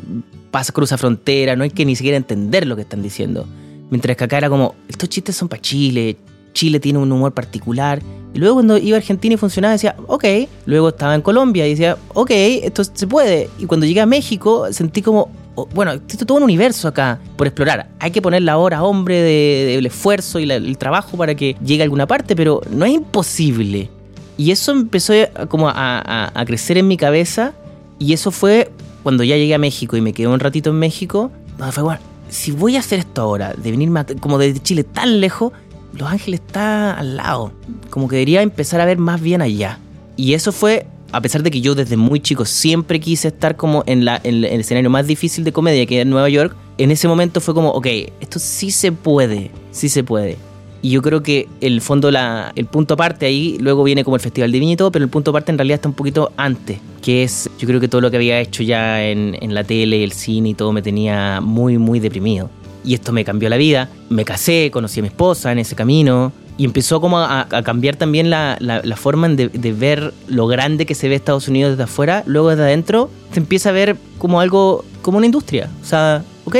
pasa, 0.52 0.72
cruza 0.74 0.98
frontera, 0.98 1.56
no 1.56 1.64
hay 1.64 1.72
que 1.72 1.86
ni 1.86 1.96
siquiera 1.96 2.18
entender 2.18 2.68
lo 2.68 2.76
que 2.76 2.84
están 2.84 3.02
diciendo. 3.02 3.48
Mientras 3.90 4.16
que 4.16 4.24
acá 4.26 4.38
era 4.38 4.50
como, 4.50 4.76
estos 4.88 5.10
chistes 5.10 5.36
son 5.36 5.48
para 5.48 5.62
Chile, 5.62 6.18
Chile 6.54 6.80
tiene 6.80 7.00
un 7.00 7.12
humor 7.12 7.34
particular. 7.34 8.02
Y 8.34 8.40
luego 8.40 8.56
cuando 8.56 8.78
iba 8.78 8.96
a 8.96 9.00
Argentina 9.00 9.34
y 9.34 9.38
funcionaba 9.38 9.74
decía, 9.74 9.96
ok. 10.08 10.26
Luego 10.66 10.90
estaba 10.90 11.16
en 11.16 11.22
Colombia 11.22 11.66
y 11.68 11.72
decía, 11.72 11.98
ok, 12.14 12.30
esto 12.32 12.84
se 12.84 13.08
puede. 13.08 13.50
Y 13.58 13.66
cuando 13.66 13.86
llegué 13.86 14.02
a 14.02 14.06
México 14.06 14.72
sentí 14.72 15.02
como, 15.02 15.32
oh, 15.56 15.68
bueno, 15.74 15.92
existe 15.94 16.26
todo 16.26 16.38
un 16.38 16.44
universo 16.44 16.88
acá 16.88 17.20
por 17.36 17.48
explorar. 17.48 17.90
Hay 18.00 18.12
que 18.12 18.22
poner 18.22 18.44
la 18.44 18.58
hora, 18.58 18.84
hombre, 18.84 19.22
de- 19.22 19.74
del 19.76 19.86
esfuerzo 19.88 20.40
y 20.40 20.50
el 20.50 20.78
trabajo 20.78 21.18
para 21.18 21.34
que 21.36 21.56
llegue 21.66 21.82
a 21.82 21.86
alguna 21.86 22.06
parte, 22.08 22.36
pero 22.36 22.62
no 22.70 22.86
es 22.86 22.94
imposible. 22.94 23.90
Y 24.38 24.52
eso 24.52 24.72
empezó 24.72 25.14
como 25.50 25.68
a, 25.68 26.32
crecer 26.46 26.78
en 26.78 26.88
mi 26.88 26.96
cabeza. 26.96 27.54
Y 28.00 28.14
eso 28.14 28.32
fue 28.32 28.72
cuando 29.04 29.26
ya 29.26 29.36
llegué 29.36 29.54
a 29.54 29.58
México 29.58 29.98
y 29.98 30.02
me 30.02 30.14
quedé 30.14 30.28
un 30.28 30.40
ratito 30.40 30.70
en 30.70 30.78
México. 30.78 31.30
donde 31.58 31.74
fue, 31.74 31.84
bueno, 31.84 32.00
si 32.30 32.52
voy 32.52 32.78
a 32.78 32.80
hacer 32.80 33.00
esto 33.00 33.22
ahora, 33.22 33.54
de 33.54 33.72
venirme 33.72 34.06
como 34.22 34.38
de 34.38 34.54
Chile 34.62 34.86
tan 34.86 35.20
lejos, 35.20 35.52
Los 35.94 36.10
Ángeles 36.10 36.42
está 36.46 36.94
al 36.94 37.18
lado. 37.18 37.52
Como 37.90 38.08
que 38.08 38.16
debería 38.18 38.42
empezar 38.42 38.82
a 38.82 38.86
ver 38.86 38.98
más 38.98 39.22
bien 39.22 39.42
allá. 39.42 39.80
Y 40.16 40.34
eso 40.34 40.52
fue, 40.52 40.86
a 41.12 41.22
pesar 41.22 41.44
de 41.44 41.52
que 41.52 41.62
yo 41.62 41.76
desde 41.76 41.98
muy 41.98 42.20
chico 42.20 42.46
siempre 42.46 43.00
quise 43.00 43.30
estar 43.30 43.56
como 43.56 43.84
en, 43.86 44.06
la, 44.06 44.18
el 44.18 44.44
escenario 44.46 44.90
más 44.90 45.08
difícil 45.08 45.44
de 45.44 45.52
comedia 45.52 45.86
que 45.86 46.02
era 46.02 46.10
Nueva 46.10 46.30
York, 46.30 46.56
en 46.78 46.92
ese 46.92 47.08
momento 47.08 47.42
fue 47.42 47.54
como, 47.54 47.70
ok, 47.70 47.88
esto 48.20 48.40
sí 48.40 48.72
se 48.72 48.92
puede, 48.92 49.52
sí 49.72 49.90
se 49.90 50.04
puede. 50.04 50.38
Y 50.82 50.92
yo 50.92 51.02
creo 51.02 51.22
que 51.22 51.48
el 51.60 51.82
fondo, 51.82 52.10
la, 52.10 52.54
el 52.56 52.66
punto 52.66 52.94
aparte 52.94 53.26
ahí, 53.26 53.58
luego 53.60 53.84
viene 53.84 54.06
como 54.06 54.16
el 54.16 54.22
Festival 54.22 54.52
de 54.52 54.60
y 54.60 54.76
todo, 54.78 54.92
pero 54.92 55.04
el 55.04 55.12
punto 55.12 55.32
aparte 55.32 55.52
en 55.52 55.58
realidad 55.58 55.76
está 55.76 55.90
un 55.90 55.96
poquito 55.96 56.32
antes, 56.38 56.80
que 57.02 57.24
es, 57.24 57.50
yo 57.60 57.68
creo 57.68 57.82
que 57.82 57.90
todo 57.90 58.00
lo 58.00 58.10
que 58.10 58.18
había 58.18 58.40
hecho 58.40 58.64
ya 58.64 59.04
en, 59.04 59.38
en 59.42 59.54
la 59.54 59.66
tele, 59.66 60.04
el 60.04 60.14
cine 60.14 60.50
y 60.50 60.54
todo 60.54 60.72
me 60.72 60.82
tenía 60.82 61.42
muy, 61.42 61.78
muy 61.78 62.00
deprimido. 62.00 62.50
Y 62.84 62.94
esto 62.94 63.12
me 63.12 63.26
cambió 63.26 63.50
la 63.50 63.58
vida. 63.58 63.90
Me 64.10 64.26
casé, 64.26 64.70
conocí 64.72 65.00
a 65.00 65.04
mi 65.04 65.08
esposa 65.08 65.52
en 65.52 65.60
ese 65.60 65.76
camino 65.76 66.32
y 66.60 66.66
empezó 66.66 67.00
como 67.00 67.20
a, 67.20 67.48
cambiar 67.64 67.96
también 67.96 68.30
la, 68.30 68.58
forma 68.98 69.30
de, 69.30 69.48
de 69.48 69.72
ver 69.72 70.14
lo 70.28 70.46
grande 70.48 70.86
que 70.86 70.94
se 70.94 71.08
ve 71.08 71.16
Estados 71.16 71.48
Unidos 71.48 71.72
desde 71.72 71.84
afuera, 71.84 72.24
luego 72.26 72.50
desde 72.50 72.64
adentro 72.64 73.10
se 73.32 73.40
empieza 73.40 73.70
a 73.70 73.72
ver 73.72 73.96
como 74.18 74.42
algo, 74.42 74.84
como 75.02 75.18
una 75.18 75.26
industria. 75.26 75.70
O 75.82 75.86
sea, 75.86 76.22
ok, 76.44 76.58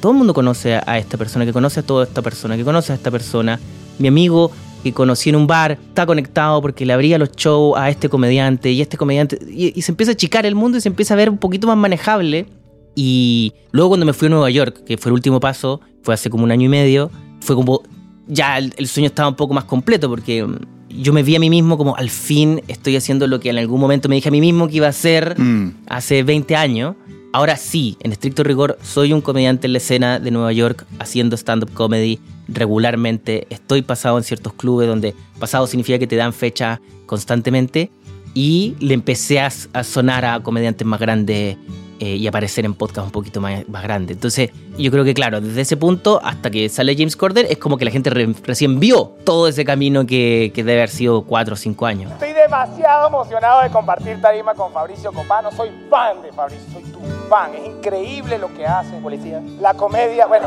todo 0.00 0.12
el 0.12 0.18
mundo 0.18 0.34
conoce 0.34 0.76
a 0.76 0.98
esta 0.98 1.18
persona, 1.18 1.44
que 1.44 1.52
conoce 1.52 1.80
a 1.80 1.82
toda 1.82 2.04
esta 2.04 2.22
persona, 2.22 2.56
que 2.56 2.64
conoce 2.64 2.92
a 2.92 2.94
esta 2.94 3.10
persona. 3.10 3.58
Mi 3.98 4.06
amigo 4.06 4.52
que 4.84 4.92
conocí 4.92 5.30
en 5.30 5.36
un 5.36 5.46
bar 5.46 5.72
está 5.72 6.06
conectado 6.06 6.62
porque 6.62 6.86
le 6.86 6.92
abría 6.92 7.18
los 7.18 7.32
shows 7.32 7.76
a 7.76 7.90
este 7.90 8.08
comediante 8.08 8.70
y 8.70 8.80
este 8.80 8.96
comediante. 8.96 9.38
Y, 9.50 9.78
y 9.78 9.82
se 9.82 9.92
empieza 9.92 10.12
a 10.12 10.14
achicar 10.14 10.46
el 10.46 10.54
mundo 10.54 10.78
y 10.78 10.80
se 10.80 10.88
empieza 10.88 11.14
a 11.14 11.16
ver 11.16 11.28
un 11.28 11.38
poquito 11.38 11.66
más 11.66 11.76
manejable. 11.76 12.46
Y 12.94 13.52
luego 13.72 13.90
cuando 13.90 14.06
me 14.06 14.12
fui 14.12 14.26
a 14.26 14.30
Nueva 14.30 14.50
York, 14.50 14.84
que 14.84 14.96
fue 14.98 15.10
el 15.10 15.14
último 15.14 15.40
paso, 15.40 15.80
fue 16.02 16.14
hace 16.14 16.28
como 16.30 16.44
un 16.44 16.50
año 16.50 16.66
y 16.66 16.68
medio, 16.68 17.10
fue 17.40 17.54
como 17.56 17.82
ya 18.26 18.58
el, 18.58 18.74
el 18.76 18.86
sueño 18.88 19.06
estaba 19.08 19.28
un 19.28 19.36
poco 19.36 19.54
más 19.54 19.64
completo 19.64 20.08
porque 20.08 20.44
mm, 20.44 20.56
yo 20.90 21.12
me 21.12 21.22
vi 21.22 21.36
a 21.36 21.40
mí 21.40 21.50
mismo 21.50 21.76
como 21.78 21.96
al 21.96 22.10
fin 22.10 22.62
estoy 22.68 22.96
haciendo 22.96 23.26
lo 23.26 23.40
que 23.40 23.50
en 23.50 23.58
algún 23.58 23.80
momento 23.80 24.08
me 24.08 24.16
dije 24.16 24.28
a 24.28 24.32
mí 24.32 24.40
mismo 24.40 24.68
que 24.68 24.76
iba 24.76 24.86
a 24.86 24.90
hacer 24.90 25.38
Mm. 25.38 25.84
hace 25.86 26.22
20 26.22 26.56
años. 26.56 26.96
Ahora 27.32 27.56
sí, 27.56 27.96
en 28.00 28.10
estricto 28.10 28.42
rigor, 28.42 28.76
soy 28.82 29.12
un 29.12 29.20
comediante 29.20 29.68
en 29.68 29.72
la 29.72 29.78
escena 29.78 30.18
de 30.18 30.32
Nueva 30.32 30.52
York 30.52 30.84
haciendo 30.98 31.36
stand-up 31.36 31.72
comedy 31.74 32.18
regularmente. 32.48 33.46
Estoy 33.50 33.82
pasado 33.82 34.18
en 34.18 34.24
ciertos 34.24 34.52
clubes 34.54 34.88
donde 34.88 35.14
pasado 35.38 35.66
significa 35.68 35.98
que 36.00 36.08
te 36.08 36.16
dan 36.16 36.32
fecha 36.32 36.80
constantemente. 37.06 37.90
Y 38.34 38.74
le 38.80 38.94
empecé 38.94 39.40
a, 39.40 39.50
a 39.72 39.84
sonar 39.84 40.24
a 40.24 40.40
comediantes 40.42 40.86
más 40.86 40.98
grandes 41.00 41.56
eh, 42.00 42.16
y 42.16 42.26
aparecer 42.26 42.64
en 42.64 42.74
podcast 42.74 43.06
un 43.06 43.12
poquito 43.12 43.40
más, 43.40 43.68
más 43.68 43.82
grandes. 43.82 44.16
Entonces, 44.16 44.50
yo 44.78 44.90
creo 44.90 45.04
que, 45.04 45.14
claro, 45.14 45.40
desde 45.40 45.60
ese 45.60 45.76
punto 45.76 46.20
hasta 46.24 46.50
que 46.50 46.68
sale 46.68 46.94
James 46.96 47.14
Corden, 47.14 47.46
es 47.48 47.58
como 47.58 47.76
que 47.76 47.84
la 47.84 47.90
gente 47.90 48.10
re- 48.10 48.34
recién 48.42 48.80
vio 48.80 49.12
todo 49.24 49.46
ese 49.48 49.64
camino 49.64 50.06
que, 50.06 50.50
que 50.54 50.64
debe 50.64 50.80
haber 50.80 50.88
sido 50.90 51.22
4 51.22 51.54
o 51.54 51.56
5 51.56 51.86
años. 51.86 52.10
Estoy 52.12 52.32
demasiado 52.32 53.06
emocionado 53.08 53.62
de 53.62 53.70
compartir 53.70 54.20
tarima 54.20 54.54
con 54.54 54.72
Fabricio 54.72 55.12
Copano. 55.12 55.52
Soy 55.52 55.68
fan 55.90 56.22
de 56.22 56.32
Fabricio, 56.32 56.64
soy 56.72 56.82
tu 56.84 56.98
fan. 57.28 57.52
Es 57.54 57.66
increíble 57.66 58.38
lo 58.38 58.52
que 58.54 58.66
hace. 58.66 58.96
Policía. 59.00 59.40
La 59.60 59.74
comedia, 59.74 60.26
bueno. 60.26 60.46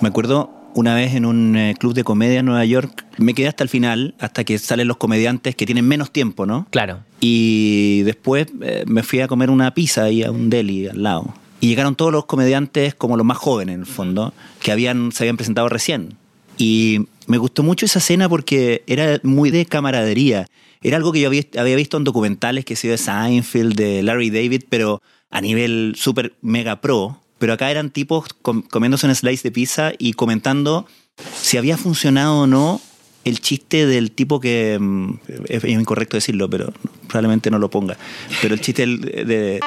Me 0.00 0.08
acuerdo 0.08 0.50
una 0.74 0.94
vez 0.94 1.14
en 1.14 1.24
un 1.24 1.56
eh, 1.56 1.74
club 1.78 1.94
de 1.94 2.04
comedia 2.04 2.40
en 2.40 2.46
Nueva 2.46 2.64
York, 2.64 3.04
me 3.18 3.34
quedé 3.34 3.48
hasta 3.48 3.64
el 3.64 3.68
final, 3.68 4.14
hasta 4.18 4.44
que 4.44 4.58
salen 4.58 4.88
los 4.88 4.96
comediantes 4.96 5.54
que 5.54 5.66
tienen 5.66 5.86
menos 5.86 6.10
tiempo, 6.10 6.46
¿no? 6.46 6.66
Claro. 6.70 7.00
Y 7.20 8.02
después 8.02 8.46
eh, 8.62 8.84
me 8.86 9.02
fui 9.02 9.20
a 9.20 9.28
comer 9.28 9.50
una 9.50 9.74
pizza 9.74 10.04
ahí 10.04 10.22
a 10.22 10.30
un 10.30 10.50
deli 10.50 10.88
al 10.88 11.02
lado. 11.02 11.34
Y 11.60 11.68
llegaron 11.68 11.94
todos 11.94 12.12
los 12.12 12.24
comediantes, 12.24 12.94
como 12.94 13.16
los 13.16 13.26
más 13.26 13.36
jóvenes 13.36 13.74
en 13.74 13.80
el 13.80 13.86
fondo, 13.86 14.32
que 14.60 14.72
habían, 14.72 15.12
se 15.12 15.24
habían 15.24 15.36
presentado 15.36 15.68
recién. 15.68 16.14
Y 16.56 17.06
me 17.26 17.38
gustó 17.38 17.62
mucho 17.62 17.86
esa 17.86 17.98
escena 17.98 18.28
porque 18.28 18.82
era 18.86 19.20
muy 19.22 19.50
de 19.50 19.66
camaradería. 19.66 20.46
Era 20.82 20.96
algo 20.96 21.12
que 21.12 21.20
yo 21.20 21.28
había, 21.28 21.42
había 21.58 21.76
visto 21.76 21.96
en 21.96 22.04
documentales 22.04 22.64
que 22.64 22.74
he 22.74 22.76
sido 22.76 22.92
de 22.92 22.98
Seinfeld, 22.98 23.74
de 23.74 24.02
Larry 24.02 24.30
David, 24.30 24.64
pero 24.70 25.02
a 25.30 25.40
nivel 25.40 25.94
súper 25.96 26.34
mega 26.40 26.80
pro. 26.80 27.20
Pero 27.40 27.52
acá 27.54 27.68
eran 27.72 27.90
tipos 27.90 28.26
com- 28.42 28.62
comiéndose 28.62 29.06
un 29.08 29.14
slice 29.16 29.48
de 29.48 29.50
pizza 29.50 29.90
y 29.98 30.12
comentando 30.12 30.86
si 31.34 31.56
había 31.56 31.76
funcionado 31.76 32.42
o 32.42 32.46
no 32.46 32.80
el 33.24 33.40
chiste 33.40 33.86
del 33.86 34.12
tipo 34.12 34.38
que. 34.40 34.78
mm, 34.80 35.14
Es, 35.48 35.64
incorrecto 35.64 36.16
decirlo, 36.16 36.48
pero 36.48 36.72
probablemente 37.08 37.50
no 37.50 37.58
lo 37.58 37.68
ponga. 37.68 37.96
Pero 38.40 38.54
el 38.54 38.60
chiste 38.60 38.86
de. 38.86 39.58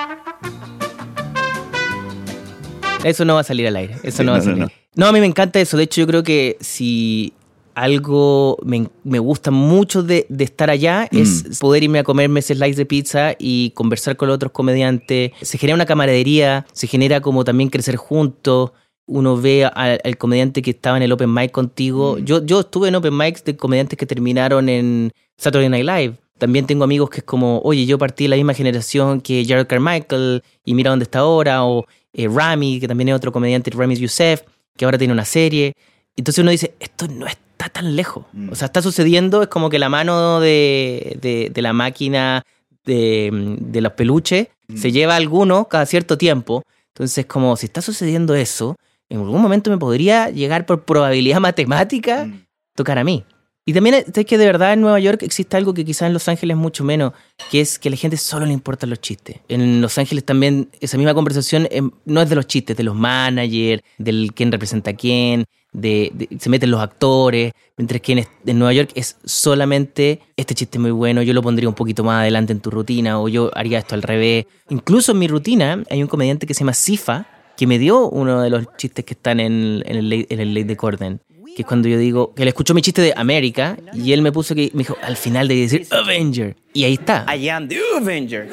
Eso 3.04 3.26
no 3.26 3.34
va 3.36 3.42
a 3.42 3.44
salir 3.44 3.68
al 3.68 3.76
aire. 3.76 3.96
Eso 4.04 4.20
Sí, 4.20 4.24
no 4.24 4.32
va 4.32 4.38
a 4.38 4.40
no, 4.42 4.46
no, 4.46 4.52
salir. 4.52 4.64
no. 4.66 4.72
No, 4.96 5.08
a 5.08 5.12
mí 5.12 5.20
me 5.20 5.26
encanta 5.26 5.60
eso. 5.60 5.76
De 5.76 5.84
hecho, 5.84 6.02
yo 6.02 6.08
creo 6.08 6.24
que 6.24 6.58
si 6.62 7.34
algo 7.76 8.58
me, 8.64 8.88
me 9.04 9.20
gusta 9.20 9.52
mucho 9.52 10.04
de, 10.04 10.26
de 10.30 10.44
estar 10.44 10.70
allá 10.70 11.08
Mm. 11.12 11.18
es 11.18 11.60
poder 11.60 11.84
irme 11.84 12.00
a 12.00 12.04
comerme 12.04 12.40
ese 12.40 12.56
slice 12.56 12.76
de 12.78 12.86
pizza 12.86 13.36
y 13.40 13.72
conversar 13.72 14.16
con 14.18 14.28
los 14.28 14.36
otros 14.36 14.52
comediantes. 14.52 15.32
Se 15.42 15.58
genera 15.58 15.76
una 15.76 15.86
camaradería, 15.86 16.66
se 16.74 16.88
genera 16.88 17.22
como 17.22 17.44
también 17.44 17.70
crecer 17.70 17.96
juntos. 17.96 18.72
Uno 19.06 19.36
ve 19.36 19.66
al, 19.66 20.00
al 20.04 20.18
comediante 20.18 20.62
que 20.62 20.72
estaba 20.72 20.96
en 20.98 21.04
el 21.04 21.12
open 21.12 21.34
mic 21.34 21.52
contigo. 21.52 22.18
Mm. 22.20 22.24
Yo, 22.26 22.46
yo 22.46 22.62
estuve 22.62 22.88
en 22.88 22.96
open 22.96 23.18
mics 23.18 23.44
de 23.44 23.56
comediantes 23.56 23.98
que 23.98 24.06
terminaron 24.06 24.70
en 24.70 25.12
Saturday 25.38 25.70
Night 25.70 25.86
Live. 25.86 26.16
También 26.38 26.66
tengo 26.66 26.84
amigos 26.84 27.10
que 27.10 27.18
es 27.20 27.24
como, 27.24 27.60
oye, 27.64 27.86
yo 27.86 27.98
partí 27.98 28.26
de 28.26 28.30
la 28.30 28.36
misma 28.36 28.54
generación 28.54 29.22
que 29.22 29.46
Jared 29.46 29.68
Carmichael 29.68 30.42
y 30.66 30.74
mira 30.74 30.90
dónde 30.90 31.04
está 31.04 31.20
ahora. 31.20 31.64
O 31.66 31.86
eh, 32.14 32.28
Rami, 32.28 32.80
que 32.80 32.88
también 32.88 33.10
es 33.10 33.16
otro 33.16 33.32
comediante, 33.32 33.72
Rami 33.72 33.96
Youssef, 33.96 34.42
que 34.76 34.86
ahora 34.86 34.98
tiene 34.98 35.14
una 35.14 35.26
serie. 35.26 35.74
Entonces 36.16 36.42
uno 36.42 36.52
dice, 36.52 36.74
esto 36.80 37.08
no 37.08 37.26
está 37.66 37.82
tan 37.82 37.96
lejos. 37.96 38.26
O 38.52 38.56
sea, 38.56 38.66
está 38.68 38.82
sucediendo, 38.82 39.42
es 39.44 39.48
como 39.50 39.70
que 39.70 39.80
la 39.80 39.90
mano 39.90 40.40
de, 40.40 41.18
de- 41.22 41.50
de 41.54 41.62
la 41.62 41.74
máquina 41.74 42.44
de, 42.86 43.30
de 43.62 43.82
los 43.82 43.94
peluches 43.94 44.48
se 44.76 44.92
lleva 44.92 45.14
a 45.14 45.18
alguno 45.18 45.68
cada 45.70 45.86
cierto 45.86 46.18
tiempo. 46.18 46.64
Entonces, 46.90 47.26
como 47.26 47.56
si 47.56 47.66
está 47.68 47.82
sucediendo 47.82 48.36
eso, 48.36 48.76
en 49.10 49.20
algún 49.20 49.42
momento 49.42 49.70
me 49.70 49.78
podría 49.78 50.30
llegar 50.30 50.66
por 50.66 50.84
probabilidad 50.84 51.40
matemática 51.50 52.28
tocar 52.76 52.98
a 52.98 53.04
mí. 53.04 53.24
Y 53.66 53.72
también 53.72 53.96
es 54.14 54.26
que 54.26 54.38
de 54.38 54.46
verdad 54.46 54.74
en 54.74 54.82
Nueva 54.82 55.00
York 55.00 55.24
existe 55.24 55.56
algo 55.56 55.74
que 55.74 55.86
quizás 55.86 56.08
en 56.08 56.14
Los 56.14 56.28
Ángeles 56.28 56.58
mucho 56.58 56.84
menos, 56.84 57.14
que 57.50 57.62
es 57.62 57.80
que 57.80 57.88
a 57.88 57.92
la 57.92 57.96
gente 57.98 58.18
solo 58.18 58.46
le 58.46 58.52
importan 58.52 58.90
los 58.90 59.00
chistes. 59.00 59.38
En 59.48 59.82
Los 59.82 59.98
Ángeles 59.98 60.26
también 60.26 60.70
esa 60.82 60.98
misma 60.98 61.14
conversación 61.14 61.70
em, 61.72 61.90
no 62.04 62.22
es 62.22 62.30
de 62.30 62.36
los 62.36 62.46
chistes, 62.46 62.76
de 62.76 62.84
los 62.84 62.94
managers, 62.96 63.82
del 63.98 64.32
quién 64.36 64.52
representa 64.52 64.92
a 64.92 64.96
quién, 64.96 65.46
de, 65.74 66.12
de- 66.14 66.30
se 66.40 66.50
meten 66.50 66.72
los 66.72 66.80
actores, 66.82 67.52
mientras 67.78 68.00
que 68.02 68.14
en, 68.14 68.26
en 68.46 68.60
Nueva 68.60 68.74
York 68.74 68.92
es 68.96 69.18
solamente 69.26 70.20
este 70.38 70.54
chiste 70.56 70.80
muy 70.80 70.92
bueno, 70.92 71.22
yo 71.24 71.34
lo 71.34 71.42
pondría 71.42 71.68
un 71.68 71.76
poquito 71.76 72.04
más 72.04 72.22
adelante 72.22 72.54
en 72.54 72.60
tu 72.60 72.70
rutina 72.70 73.20
o 73.20 73.28
yo 73.28 73.52
haría 73.56 73.80
esto 73.80 73.96
al 73.96 74.02
revés. 74.04 74.46
Incluso 74.70 75.12
en 75.12 75.20
mi 75.20 75.28
rutina 75.28 75.84
hay 75.90 76.02
un 76.02 76.08
comediante 76.08 76.48
que 76.48 76.54
se 76.54 76.60
llama 76.62 76.74
Sifa, 76.74 77.26
que 77.58 77.68
me 77.68 77.78
dio 77.80 78.08
uno 78.10 78.42
de 78.42 78.50
los 78.50 78.66
chistes 78.78 79.04
que 79.06 79.14
están 79.14 79.40
en, 79.40 79.84
en 79.86 79.96
el, 79.98 80.10
ley- 80.10 80.26
en 80.30 80.40
el 80.40 80.54
ley 80.54 80.64
de 80.64 80.76
Corden. 80.78 81.20
Que 81.56 81.62
es 81.62 81.68
cuando 81.68 81.88
yo 81.88 82.00
digo, 82.00 82.34
que 82.34 82.46
le 82.46 82.50
escuchó 82.50 82.74
mi 82.74 82.82
chiste 82.82 83.00
de 83.04 83.14
América 83.16 83.78
y 83.94 84.12
él 84.14 84.24
me 84.24 84.32
puso 84.32 84.56
que, 84.56 84.72
me 84.74 84.80
dijo, 84.80 84.98
al 85.04 85.16
final 85.16 85.48
de 85.48 85.56
decir 85.56 85.86
Avenger. 85.92 86.56
Y 86.74 86.84
ahí 86.86 86.94
está. 86.94 87.28
I 87.36 87.48
am 87.50 87.68
the 87.68 87.78
Avenger. 87.96 88.50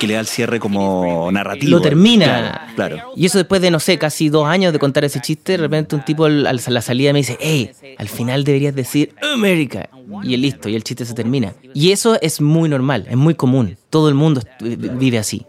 Que 0.00 0.06
le 0.08 0.14
da 0.14 0.20
el 0.20 0.26
cierre 0.26 0.58
como 0.58 1.30
narrativo. 1.30 1.70
Lo 1.70 1.80
termina. 1.80 2.68
Claro. 2.74 2.96
claro. 2.96 3.12
Y 3.14 3.26
eso 3.26 3.38
después 3.38 3.60
de, 3.60 3.70
no 3.70 3.78
sé, 3.78 3.98
casi 3.98 4.28
dos 4.30 4.46
años 4.48 4.72
de 4.72 4.78
contar 4.80 5.04
ese 5.04 5.20
chiste, 5.20 5.52
de 5.52 5.58
repente 5.58 5.94
un 5.94 6.04
tipo 6.04 6.24
a 6.24 6.28
la 6.30 6.80
salida 6.82 7.12
me 7.12 7.20
dice, 7.20 7.36
hey, 7.40 7.70
al 7.98 8.08
final 8.08 8.42
deberías 8.42 8.74
decir 8.74 9.14
América. 9.34 9.88
Y 10.24 10.36
listo, 10.38 10.68
y 10.68 10.74
el 10.74 10.82
chiste 10.82 11.04
se 11.04 11.14
termina. 11.14 11.52
Y 11.74 11.92
eso 11.92 12.18
es 12.20 12.40
muy 12.40 12.68
normal, 12.68 13.06
es 13.08 13.16
muy 13.16 13.34
común. 13.34 13.76
Todo 13.90 14.08
el 14.08 14.16
mundo 14.16 14.40
vive 14.60 15.18
así. 15.18 15.46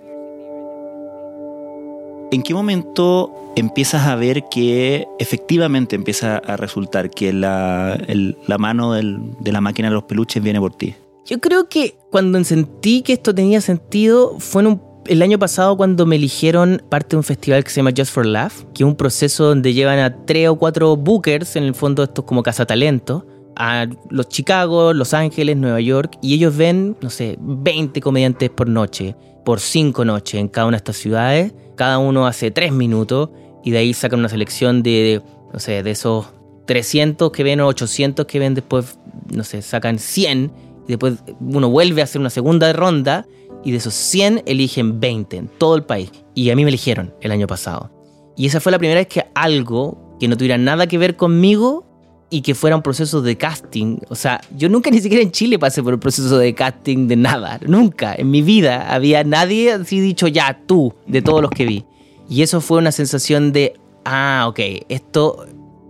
¿En 2.33 2.43
qué 2.43 2.53
momento 2.53 3.33
empiezas 3.57 4.07
a 4.07 4.15
ver 4.15 4.43
que 4.49 5.05
efectivamente 5.19 5.95
empieza 5.97 6.37
a 6.37 6.55
resultar 6.55 7.09
que 7.09 7.33
la, 7.33 7.97
el- 8.07 8.37
la 8.47 8.57
mano 8.57 8.93
del- 8.93 9.19
de 9.41 9.51
la 9.51 9.59
máquina 9.59 9.89
de 9.89 9.95
los 9.95 10.03
peluches 10.03 10.41
viene 10.41 10.59
por 10.59 10.73
ti? 10.73 10.93
Yo 11.25 11.39
creo 11.39 11.69
que 11.69 11.97
cuando 12.09 12.43
sentí 12.43 13.03
que 13.03 13.13
esto 13.13 13.33
tenía 13.33 13.61
sentido 13.61 14.37
fue 14.39 14.63
en 14.63 14.67
un- 14.67 14.81
el 15.05 15.21
año 15.21 15.39
pasado 15.39 15.77
cuando 15.77 16.05
me 16.05 16.15
eligieron 16.15 16.81
parte 16.89 17.09
de 17.11 17.17
un 17.17 17.23
festival 17.23 17.63
que 17.63 17.69
se 17.69 17.77
llama 17.77 17.91
Just 17.95 18.11
for 18.11 18.25
Laugh, 18.25 18.53
que 18.73 18.83
es 18.83 18.87
un 18.87 18.95
proceso 18.95 19.45
donde 19.45 19.73
llevan 19.73 19.99
a 19.99 20.25
tres 20.25 20.49
o 20.49 20.55
cuatro 20.55 20.95
bookers, 20.95 21.55
en 21.55 21.63
el 21.63 21.75
fondo 21.75 22.03
estos 22.03 22.25
como 22.25 22.43
cazatalentos, 22.43 23.23
a 23.55 23.87
los 24.09 24.29
Chicago, 24.29 24.93
Los 24.93 25.13
Ángeles, 25.13 25.57
Nueva 25.57 25.81
York, 25.81 26.17
y 26.21 26.33
ellos 26.35 26.55
ven, 26.55 26.95
no 27.01 27.09
sé, 27.09 27.37
20 27.39 27.99
comediantes 28.01 28.49
por 28.49 28.67
noche, 28.69 29.15
por 29.43 29.59
cinco 29.59 30.05
noches 30.05 30.39
en 30.39 30.47
cada 30.47 30.67
una 30.67 30.75
de 30.77 30.79
estas 30.79 30.97
ciudades, 30.97 31.53
cada 31.75 31.97
uno 31.99 32.25
hace 32.27 32.51
tres 32.51 32.71
minutos, 32.71 33.29
y 33.63 33.71
de 33.71 33.79
ahí 33.79 33.93
sacan 33.93 34.19
una 34.19 34.29
selección 34.29 34.81
de, 34.83 35.21
no 35.53 35.59
sé, 35.59 35.83
de 35.83 35.91
esos 35.91 36.27
300 36.65 37.31
que 37.31 37.43
ven 37.43 37.59
o 37.61 37.67
800 37.67 38.25
que 38.25 38.39
ven 38.39 38.53
después, 38.53 38.97
no 39.31 39.43
sé, 39.43 39.61
sacan 39.61 39.99
100 39.99 40.51
después 40.91 41.23
uno 41.39 41.69
vuelve 41.69 42.01
a 42.01 42.05
hacer 42.05 42.21
una 42.21 42.29
segunda 42.29 42.71
ronda 42.73 43.25
y 43.63 43.71
de 43.71 43.77
esos 43.77 43.93
100 43.93 44.43
eligen 44.45 44.99
20 44.99 45.37
en 45.37 45.47
todo 45.47 45.75
el 45.75 45.83
país. 45.83 46.11
Y 46.33 46.49
a 46.49 46.55
mí 46.55 46.63
me 46.63 46.69
eligieron 46.69 47.13
el 47.21 47.31
año 47.31 47.47
pasado. 47.47 47.91
Y 48.35 48.47
esa 48.47 48.59
fue 48.59 48.71
la 48.71 48.79
primera 48.79 48.99
vez 48.99 49.07
que 49.07 49.25
algo 49.35 50.17
que 50.19 50.27
no 50.27 50.37
tuviera 50.37 50.57
nada 50.57 50.87
que 50.87 50.97
ver 50.97 51.15
conmigo 51.15 51.85
y 52.29 52.41
que 52.41 52.55
fuera 52.55 52.75
un 52.75 52.81
proceso 52.81 53.21
de 53.21 53.37
casting. 53.37 53.97
O 54.09 54.15
sea, 54.15 54.41
yo 54.57 54.69
nunca 54.69 54.89
ni 54.89 55.01
siquiera 55.01 55.21
en 55.21 55.31
Chile 55.31 55.59
pasé 55.59 55.83
por 55.83 55.93
el 55.93 55.99
proceso 55.99 56.37
de 56.37 56.55
casting 56.55 57.07
de 57.07 57.17
nada. 57.17 57.59
Nunca. 57.65 58.15
En 58.15 58.31
mi 58.31 58.41
vida 58.41 58.91
había 58.93 59.23
nadie 59.23 59.73
así 59.73 59.99
dicho 59.99 60.27
ya, 60.27 60.61
tú, 60.65 60.93
de 61.07 61.21
todos 61.21 61.41
los 61.41 61.51
que 61.51 61.65
vi. 61.65 61.85
Y 62.29 62.41
eso 62.41 62.61
fue 62.61 62.77
una 62.77 62.93
sensación 62.93 63.51
de, 63.51 63.73
ah, 64.05 64.45
ok, 64.47 64.59
esto 64.87 65.45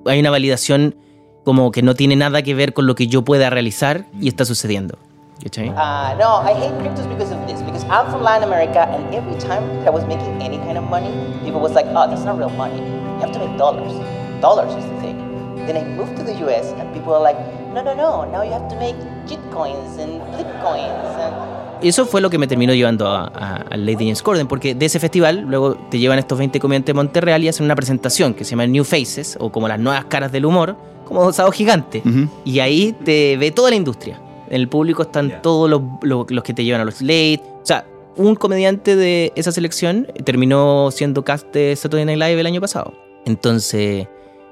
hay 0.06 0.20
una 0.20 0.32
validación 0.32 0.96
como 1.44 1.72
que 1.72 1.82
no 1.82 1.96
tiene 1.96 2.16
nada 2.16 2.42
que 2.42 2.54
ver 2.54 2.74
con 2.74 2.88
lo 2.88 2.96
que 2.96 3.08
yo 3.08 3.24
pueda 3.24 3.50
realizar 3.50 4.06
y 4.20 4.28
está 4.28 4.46
sucediendo. 4.46 4.98
Uh, 5.44 6.14
no, 6.20 6.42
I 6.44 6.54
hate 6.54 6.78
cryptos 6.80 7.08
because 7.08 7.32
of 7.32 7.48
this. 7.48 7.64
Because 7.64 7.84
I'm 7.86 8.12
from 8.12 8.22
Latin 8.22 8.44
America, 8.44 8.88
and 8.88 9.14
every 9.14 9.36
time 9.40 9.64
I 9.88 9.90
was 9.90 10.06
making 10.06 10.40
any 10.40 10.58
kind 10.60 10.78
of 10.78 10.84
money, 10.84 11.10
people 11.44 11.60
was 11.60 11.74
like, 11.74 11.88
"Oh, 11.88 12.08
that's 12.08 12.24
not 12.24 12.38
real 12.38 12.52
money. 12.52 12.78
You 12.78 13.20
have 13.22 13.32
to 13.32 13.40
make 13.40 13.58
dollars. 13.58 13.92
Dollars 14.40 14.70
is 14.76 14.86
the 14.86 15.02
thing." 15.02 15.18
Then 15.66 15.78
I 15.78 15.84
moved 15.84 16.16
to 16.18 16.24
the 16.24 16.38
U.S., 16.46 16.74
and 16.78 16.94
people 16.94 17.16
are 17.16 17.22
like, 17.22 17.38
"No, 17.74 17.82
no, 17.82 17.96
no. 17.96 18.30
Now 18.30 18.44
you 18.44 18.52
have 18.54 18.70
to 18.70 18.78
make 18.78 18.96
Gitcoins 19.26 19.98
and 19.98 20.22
Flipcoins." 20.38 21.10
And 21.18 21.34
Eso 21.82 22.06
fue 22.06 22.22
lo 22.22 22.30
que 22.30 22.38
me 22.38 22.48
terminó 22.48 22.74
llevando 22.74 23.08
a- 23.08 23.26
a- 23.28 23.56
al 23.70 23.86
Lady 23.86 24.06
James 24.06 24.22
Corden, 24.22 24.48
porque 24.48 24.76
de 24.76 24.86
ese 24.86 25.00
festival 25.00 25.42
luego 25.48 25.76
te 25.90 25.98
llevan 26.00 26.20
estos 26.20 26.38
20 26.38 26.60
comediantes 26.60 26.88
de 26.88 26.94
Monterreal 26.94 27.44
y 27.44 27.48
hacen 27.48 27.66
una 27.66 27.76
presentación 27.76 28.34
que 28.34 28.44
se 28.44 28.52
llama 28.52 28.68
New 28.68 28.84
Faces, 28.84 29.38
o 29.40 29.52
como 29.52 29.68
las 29.68 29.80
nuevas 29.80 30.06
caras 30.06 30.32
del 30.32 30.46
humor, 30.46 30.76
como 31.06 31.22
Osado 31.22 31.52
Gigante. 31.52 32.02
Ujú. 32.06 32.28
Y 32.46 32.60
ahí 32.60 32.96
te 33.04 33.36
ve 33.38 33.52
toda 33.52 33.72
la 33.72 33.76
industria. 33.76 34.22
En 34.50 34.58
el 34.62 34.68
público 34.68 35.02
están 35.04 35.42
todos 35.42 35.70
los, 35.70 35.82
los- 36.04 36.30
los 36.30 36.44
que 36.44 36.54
te 36.54 36.64
llevan 36.64 36.82
a 36.82 36.86
los 36.86 37.02
late. 37.02 37.42
O 37.62 37.66
sea, 37.66 37.86
un 38.18 38.36
comediante 38.36 38.96
de 38.96 39.32
esa 39.36 39.52
selección 39.52 40.08
terminó 40.24 40.92
siendo 40.92 41.24
cast 41.24 41.48
de 41.54 41.76
Saturday 41.76 42.06
Night 42.06 42.20
Live 42.20 42.40
el 42.42 42.46
año 42.46 42.62
pasado. 42.62 42.94
Entonces, 43.26 44.08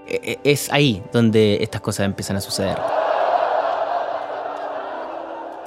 e- 0.07 0.21
e- 0.23 0.39
es 0.43 0.71
ahí 0.71 1.03
donde 1.13 1.59
estas 1.61 1.81
cosas 1.81 2.05
empiezan 2.05 2.37
a 2.37 2.41
suceder. 2.41 2.77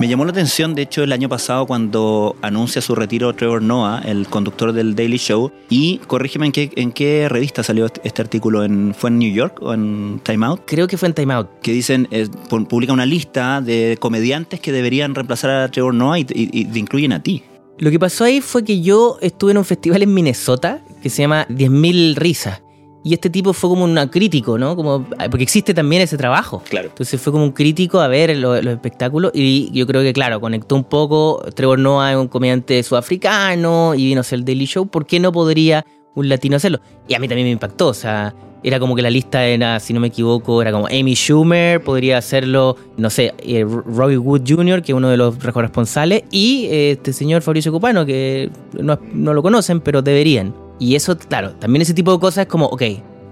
Me 0.03 0.09
llamó 0.09 0.25
la 0.25 0.33
atención, 0.33 0.75
de 0.75 0.83
hecho, 0.83 1.05
el 1.05 1.13
año 1.13 1.29
pasado 1.29 1.65
cuando 1.65 2.35
anuncia 2.43 2.83
su 2.83 2.97
retiro 2.97 3.33
Trevor 3.37 3.63
Noah, 3.63 4.03
el 4.05 4.27
conductor 4.27 4.73
del 4.73 4.97
Daily 4.97 5.17
Show, 5.17 5.53
y 5.71 5.99
corrígeme 6.09 6.47
en 6.47 6.51
qué, 6.51 6.73
en 6.75 6.91
qué 6.91 7.29
revista 7.29 7.63
salió 7.63 7.87
este, 7.87 8.01
este 8.03 8.21
artículo, 8.21 8.65
en, 8.65 8.97
¿fue 8.99 9.11
en 9.11 9.21
New 9.21 9.33
York 9.33 9.59
o 9.63 9.73
en 9.73 10.21
Time 10.25 10.45
Out? 10.45 10.63
Creo 10.67 10.89
que 10.89 10.97
fue 10.99 11.07
en 11.07 11.15
Time 11.15 11.33
Out. 11.35 11.51
Que 11.63 11.71
dicen, 11.73 12.09
eh, 12.11 12.27
pu- 12.51 12.67
publica 12.67 12.93
una 12.93 13.07
lista 13.07 13.61
de 13.61 13.97
comediantes 14.01 14.59
que 14.59 14.73
deberían 14.73 15.15
reemplazar 15.15 15.51
a 15.51 15.71
Trevor 15.71 15.95
Noah 15.95 16.19
y, 16.19 16.23
y- 16.35 16.51
y 16.53 16.65
te 16.65 16.81
incluyen 16.81 17.13
a 17.13 17.23
ti. 17.23 17.45
Lo 17.79 17.89
que 17.93 18.01
pasó 18.01 18.25
ahí 18.25 18.41
fue 18.41 18.65
que 18.65 18.81
yo 18.81 19.19
estuve 19.21 19.53
en 19.53 19.59
un 19.59 19.65
festival 19.65 20.03
en 20.03 20.13
Minnesota 20.13 20.83
que 21.01 21.11
se 21.11 21.23
llama 21.23 21.47
10.000 21.49 22.17
risas. 22.17 22.62
Y 23.05 23.15
este 23.15 23.31
tipo 23.31 23.53
fue 23.53 23.69
como 23.71 23.85
un 23.85 23.97
crítico, 24.09 24.57
¿no? 24.59 24.77
Como, 24.77 25.05
porque 25.31 25.43
existe 25.43 25.75
también 25.75 26.03
ese 26.03 26.17
trabajo. 26.17 26.63
Claro. 26.69 26.89
Entonces 26.89 27.21
fue 27.21 27.33
como 27.33 27.45
un 27.45 27.51
crítico 27.53 28.01
a 28.01 28.07
ver 28.09 28.37
lo- 28.37 28.61
los 28.63 28.75
espectáculos 28.75 29.33
y 29.35 29.71
yo 29.73 29.87
creo 29.89 30.03
que, 30.03 30.13
claro, 30.13 30.41
conectó 30.41 30.77
un 30.77 30.85
poco. 30.85 31.43
Trevor 31.55 31.79
Noah 31.81 32.13
es 32.13 32.17
un 32.17 32.29
comediante 32.29 32.81
sudafricano 32.83 33.95
y 33.95 34.05
vino 34.07 34.21
a 34.21 34.23
hacer 34.23 34.39
el 34.41 34.45
Daily 34.45 34.67
Show. 34.67 34.87
¿Por 34.87 35.07
qué 35.07 35.19
no 35.21 35.33
podría 35.33 35.85
un 36.15 36.29
latino 36.29 36.57
hacerlo? 36.57 36.81
Y 37.09 37.15
a 37.15 37.19
mí 37.19 37.27
también 37.29 37.47
me 37.47 37.53
impactó. 37.53 37.89
O 37.89 37.95
sea, 37.95 38.35
era 38.63 38.79
como 38.79 38.95
que 38.95 39.03
la 39.03 39.11
lista 39.11 39.45
era, 39.45 39.81
si 39.81 39.93
no 39.93 39.99
me 39.99 40.07
equivoco, 40.07 40.63
era 40.63 40.71
como 40.71 40.87
Amy 40.87 41.15
Schumer, 41.17 41.83
podría 41.83 42.19
hacerlo, 42.19 42.77
no 42.97 43.11
sé, 43.11 43.35
eh, 43.41 43.65
Robbie 43.65 44.19
Wood 44.19 44.43
Jr., 44.47 44.81
que 44.83 44.93
es 44.93 44.97
uno 44.97 45.09
de 45.09 45.17
los 45.17 45.35
corresponsales, 45.37 46.23
y 46.31 46.67
eh, 46.67 46.93
este 46.93 47.13
señor 47.13 47.43
Fabricio 47.43 47.73
Copano, 47.73 48.07
que 48.07 48.51
no, 48.81 49.01
no 49.13 49.35
lo 49.35 49.43
conocen, 49.43 49.81
pero 49.81 50.01
deberían. 50.03 50.55
Y 50.83 50.97
eso, 50.97 51.17
claro, 51.17 51.53
también 51.53 51.83
ese 51.83 51.95
tipo 51.95 52.13
de 52.13 52.19
cosas 52.19 52.43
es 52.43 52.49
como, 52.49 52.67
ok, 52.67 52.83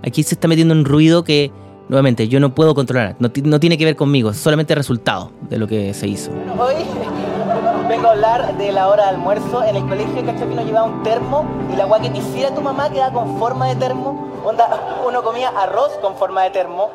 aquí 0.07 0.23
se 0.23 0.37
está 0.37 0.47
metiendo 0.47 0.73
un 0.73 0.85
ruido 0.85 1.25
que, 1.25 1.51
nuevamente, 1.89 2.29
yo 2.29 2.39
no 2.39 2.55
puedo 2.55 2.77
controlar. 2.77 3.17
No, 3.19 3.29
no 3.43 3.59
tiene 3.59 3.77
que 3.77 3.85
ver 3.85 3.97
conmigo, 3.97 4.31
es 4.31 4.37
solamente 4.37 4.73
el 4.73 4.77
resultado 4.77 5.33
de 5.49 5.59
lo 5.59 5.67
que 5.67 5.93
se 5.93 6.07
hizo. 6.07 6.31
Bueno, 6.31 6.55
hoy 6.63 6.75
vengo 7.89 8.07
a 8.07 8.11
hablar 8.13 8.57
de 8.57 8.71
la 8.71 8.87
hora 8.89 9.05
de 9.05 9.09
almuerzo. 9.17 9.65
En 9.65 9.75
el 9.75 9.83
colegio, 9.83 10.25
¿cachai? 10.25 10.47
Que 10.47 10.53
uno 10.53 10.65
llevaba 10.65 10.87
un 10.87 11.03
termo 11.03 11.45
y 11.73 11.77
la 11.77 11.83
agua 11.85 12.01
que 12.01 12.11
te 12.11 12.19
hiciera 12.19 12.55
tu 12.55 12.61
mamá 12.61 12.89
quedaba 12.89 13.13
con 13.13 13.37
forma 13.41 13.67
de 13.69 13.75
termo. 13.75 14.31
Onda, 14.45 14.69
uno 15.09 15.21
comía 15.25 15.49
arroz 15.49 15.91
con 16.01 16.15
forma 16.17 16.45
de 16.45 16.51
termo. 16.51 16.89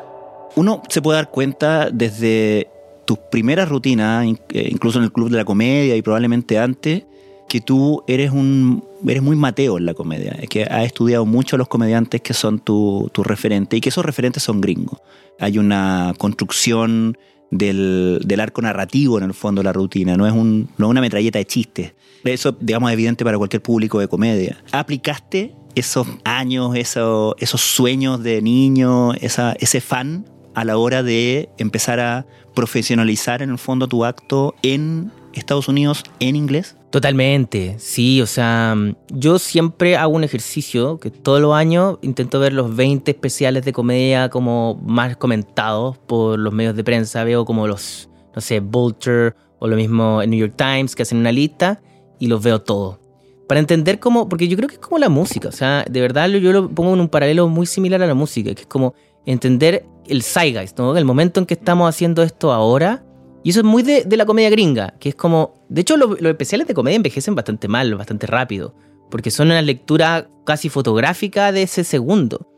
Uno 0.54 0.80
se 0.88 1.02
puede 1.02 1.16
dar 1.18 1.30
cuenta 1.30 1.90
desde 1.92 2.70
tus 3.04 3.18
primeras 3.18 3.68
rutinas, 3.68 4.24
in- 4.24 4.40
eh, 4.54 4.68
incluso 4.70 4.98
en 4.98 5.04
el 5.04 5.12
Club 5.12 5.28
de 5.28 5.36
la 5.36 5.44
Comedia 5.44 5.94
y 5.96 6.00
probablemente 6.00 6.58
antes, 6.58 7.04
que 7.46 7.60
tú 7.60 8.02
eres 8.06 8.30
un 8.32 8.82
eres 9.10 9.22
muy 9.22 9.36
Mateo 9.36 9.78
en 9.78 9.86
la 9.86 9.94
comedia, 9.94 10.36
es 10.40 10.48
que 10.48 10.64
has 10.64 10.84
estudiado 10.84 11.24
mucho 11.26 11.56
a 11.56 11.58
los 11.58 11.68
comediantes 11.68 12.20
que 12.22 12.34
son 12.34 12.58
tu, 12.58 13.10
tu 13.12 13.22
referente 13.22 13.76
y 13.76 13.80
que 13.80 13.88
esos 13.90 14.04
referentes 14.04 14.42
son 14.42 14.60
gringos. 14.60 14.98
Hay 15.38 15.58
una 15.58 16.14
construcción 16.18 17.16
del, 17.50 18.20
del 18.24 18.40
arco 18.40 18.60
narrativo 18.62 19.18
en 19.18 19.24
el 19.24 19.34
fondo 19.34 19.60
de 19.60 19.64
la 19.64 19.72
rutina, 19.72 20.16
no 20.16 20.26
es, 20.26 20.32
un, 20.32 20.68
no 20.78 20.88
una 20.88 21.00
metralleta 21.00 21.38
de 21.38 21.44
chistes. 21.46 21.94
Eso, 22.24 22.56
digamos, 22.60 22.90
es 22.90 22.94
evidente 22.94 23.24
para 23.24 23.38
cualquier 23.38 23.62
público 23.62 24.00
de 24.00 24.08
comedia. 24.08 24.56
¿Aplicaste 24.72 25.54
esos 25.76 26.08
años, 26.24 26.74
eso- 26.74 27.36
esos 27.38 27.60
sueños 27.60 28.22
de 28.22 28.42
niño, 28.42 29.12
esa, 29.14 29.52
ese 29.60 29.80
fan 29.80 30.24
a 30.54 30.64
la 30.64 30.78
hora 30.78 31.02
de 31.02 31.48
empezar 31.58 32.00
a 32.00 32.26
profesionalizar 32.54 33.42
en 33.42 33.50
el 33.50 33.58
fondo 33.58 33.86
tu 33.86 34.04
acto 34.04 34.54
en 34.62 35.12
Estados 35.34 35.68
Unidos 35.68 36.02
en 36.18 36.34
inglés? 36.34 36.76
Totalmente, 36.96 37.74
sí, 37.76 38.22
o 38.22 38.26
sea, 38.26 38.74
yo 39.10 39.38
siempre 39.38 39.98
hago 39.98 40.14
un 40.14 40.24
ejercicio 40.24 40.98
que 40.98 41.10
todos 41.10 41.42
los 41.42 41.54
años 41.54 41.98
intento 42.00 42.40
ver 42.40 42.54
los 42.54 42.74
20 42.74 43.10
especiales 43.10 43.66
de 43.66 43.74
comedia 43.74 44.30
como 44.30 44.80
más 44.82 45.14
comentados 45.18 45.98
por 45.98 46.38
los 46.38 46.54
medios 46.54 46.74
de 46.74 46.82
prensa, 46.84 47.22
veo 47.22 47.44
como 47.44 47.66
los, 47.66 48.08
no 48.34 48.40
sé, 48.40 48.60
Vulture 48.60 49.34
o 49.58 49.68
lo 49.68 49.76
mismo 49.76 50.22
en 50.22 50.30
New 50.30 50.40
York 50.40 50.54
Times 50.56 50.96
que 50.96 51.02
hacen 51.02 51.18
una 51.18 51.32
lista 51.32 51.82
y 52.18 52.28
los 52.28 52.42
veo 52.42 52.62
todos. 52.62 52.96
Para 53.46 53.60
entender 53.60 53.98
cómo, 54.00 54.26
porque 54.30 54.48
yo 54.48 54.56
creo 54.56 54.70
que 54.70 54.76
es 54.76 54.80
como 54.80 54.96
la 54.96 55.10
música, 55.10 55.50
o 55.50 55.52
sea, 55.52 55.84
de 55.86 56.00
verdad 56.00 56.30
yo 56.30 56.50
lo 56.50 56.70
pongo 56.70 56.94
en 56.94 57.00
un 57.00 57.10
paralelo 57.10 57.46
muy 57.46 57.66
similar 57.66 58.00
a 58.00 58.06
la 58.06 58.14
música, 58.14 58.54
que 58.54 58.62
es 58.62 58.66
como 58.66 58.94
entender 59.26 59.84
el 60.06 60.22
zeitgeist, 60.22 60.78
¿no? 60.78 60.96
El 60.96 61.04
momento 61.04 61.40
en 61.40 61.44
que 61.44 61.52
estamos 61.52 61.90
haciendo 61.90 62.22
esto 62.22 62.54
ahora 62.54 63.04
y 63.46 63.50
eso 63.50 63.60
es 63.60 63.64
muy 63.64 63.84
de, 63.84 64.04
la 64.16 64.26
comedia 64.26 64.50
gringa, 64.50 64.94
que 64.98 65.10
es 65.10 65.14
como... 65.14 65.54
De 65.68 65.82
hecho, 65.82 65.96
lo- 65.96 66.08
los 66.08 66.30
especiales 66.30 66.66
de 66.66 66.74
comedia 66.74 66.96
envejecen 66.96 67.36
bastante 67.36 67.68
mal, 67.68 67.94
bastante 67.94 68.26
rápido, 68.26 68.74
porque 69.08 69.30
son 69.30 69.46
una 69.46 69.62
lectura 69.62 70.28
casi 70.44 70.68
fotográfica 70.68 71.52
de 71.52 71.62
ese 71.62 71.84
segundo. 71.84 72.48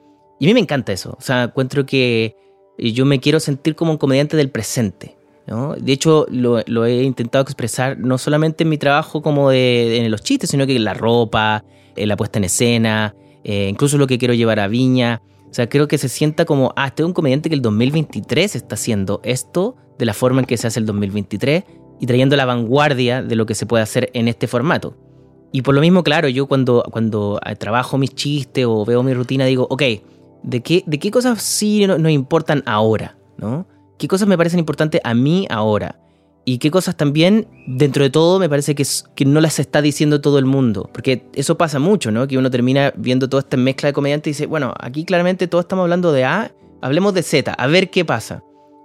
Y 0.41 0.47
a 0.47 0.49
mí 0.49 0.55
me 0.55 0.61
encanta 0.61 0.95
eso. 0.95 1.15
O 1.19 1.21
sea, 1.21 1.43
encuentro 1.43 1.85
que 1.85 2.37
yo 2.79 3.05
me 3.05 3.21
quiero 3.21 3.39
sentir 3.39 3.75
como 3.75 3.91
un 3.93 3.99
comediante 3.99 4.39
del 4.39 4.49
presente. 4.49 5.15
¿no? 5.47 5.75
De 5.75 5.93
hecho, 5.93 6.25
lo, 6.31 6.63
lo 6.67 6.87
he 6.87 7.03
intentado 7.03 7.43
expresar 7.43 7.99
no 7.99 8.17
solamente 8.17 8.63
en 8.65 8.71
mi 8.71 8.79
trabajo 8.79 9.21
como 9.21 9.51
de, 9.51 9.99
en 9.99 10.11
los 10.11 10.23
chistes, 10.23 10.49
sino 10.49 10.67
que 10.67 10.75
en 10.75 10.85
la 10.85 10.95
ropa, 10.95 11.65
en 11.97 12.09
la 12.09 12.17
puesta 12.17 12.39
en 12.39 12.45
escena, 12.45 13.15
eh, 13.45 13.69
incluso 13.69 13.99
lo 13.99 14.07
que 14.07 14.17
quiero 14.17 14.33
llevar 14.33 14.59
a 14.59 14.69
Viña. 14.69 15.21
O 15.51 15.55
sea, 15.55 15.69
creo 15.69 15.89
que 15.89 15.99
se 15.99 16.09
sienta 16.09 16.45
como, 16.45 16.73
ah, 16.77 16.87
este 16.89 17.03
es 17.03 17.07
un 17.07 17.13
comediante 17.13 17.49
que 17.49 17.55
el 17.55 17.63
2023 17.63 18.55
está 18.57 18.75
haciendo 18.75 19.21
esto 19.25 19.77
de 19.99 20.05
la 20.07 20.15
forma 20.15 20.41
en 20.41 20.47
que 20.47 20.57
se 20.57 20.67
hace 20.67 20.79
el 20.81 20.87
2023 20.87 21.65
y 22.01 22.07
trayendo 22.07 22.37
la 22.37 22.45
vanguardia 22.45 23.23
de 23.23 23.35
lo 23.35 23.47
que 23.47 23.55
se 23.55 23.67
puede 23.67 23.83
hacer 23.83 24.11
en 24.15 24.29
este 24.29 24.47
formato. 24.47 24.97
Y 25.51 25.63
por 25.63 25.75
lo 25.75 25.81
mismo, 25.81 26.05
claro, 26.05 26.29
yo 26.29 26.47
cuando, 26.47 26.85
cuando 26.91 27.41
eh, 27.45 27.57
trabajo 27.57 27.97
mis 27.99 28.15
chistes 28.15 28.67
o 28.69 28.85
veo 28.85 29.03
mi 29.03 29.15
rutina 29.15 29.47
digo, 29.47 29.67
ok, 29.71 29.83
¿de 30.43 30.61
qué, 30.63 30.85
de 30.87 30.99
qué 30.99 31.11
cosas 31.11 31.43
sí 31.43 31.87
no- 31.87 31.99
nos 31.99 32.13
importan 32.13 32.63
ahora? 32.67 33.17
¿no? 33.39 33.67
¿Qué 33.99 34.07
cosas 34.07 34.29
me 34.29 34.37
parecen 34.37 34.59
importantes 34.61 35.01
a 35.03 35.15
mí 35.15 35.47
ahora? 35.51 35.99
Y 36.49 36.57
qué 36.57 36.71
cosas 36.71 36.97
también, 36.97 37.47
dentro 37.67 38.03
de 38.03 38.09
todo, 38.09 38.39
me 38.39 38.49
parece 38.49 38.75
que, 38.75 38.83
que 39.15 39.27
no 39.27 39.39
las 39.43 39.59
está 39.59 39.83
diciendo 39.83 40.23
todo 40.23 40.39
el 40.39 40.47
mundo. 40.47 40.89
Porque 40.95 41.27
eso 41.35 41.59
pasa 41.59 41.79
mucho, 41.79 42.11
¿no? 42.11 42.27
Que 42.27 42.39
uno 42.39 42.51
termina 42.51 42.91
viendo 42.97 43.29
toda 43.29 43.43
esta 43.43 43.59
mezcla 43.59 43.89
de 43.89 43.93
comediantes 43.93 44.31
y 44.31 44.33
dice, 44.33 44.47
bueno, 44.47 44.73
aquí 44.81 45.05
claramente 45.05 45.47
todos 45.47 45.67
estamos 45.67 45.83
hablando 45.83 46.11
de 46.11 46.25
A, 46.25 46.51
hablemos 46.81 47.13
de 47.13 47.23
Z, 47.23 47.53
a 47.53 47.67
ver 47.67 47.91
qué 47.91 48.03
pasa. 48.07 48.43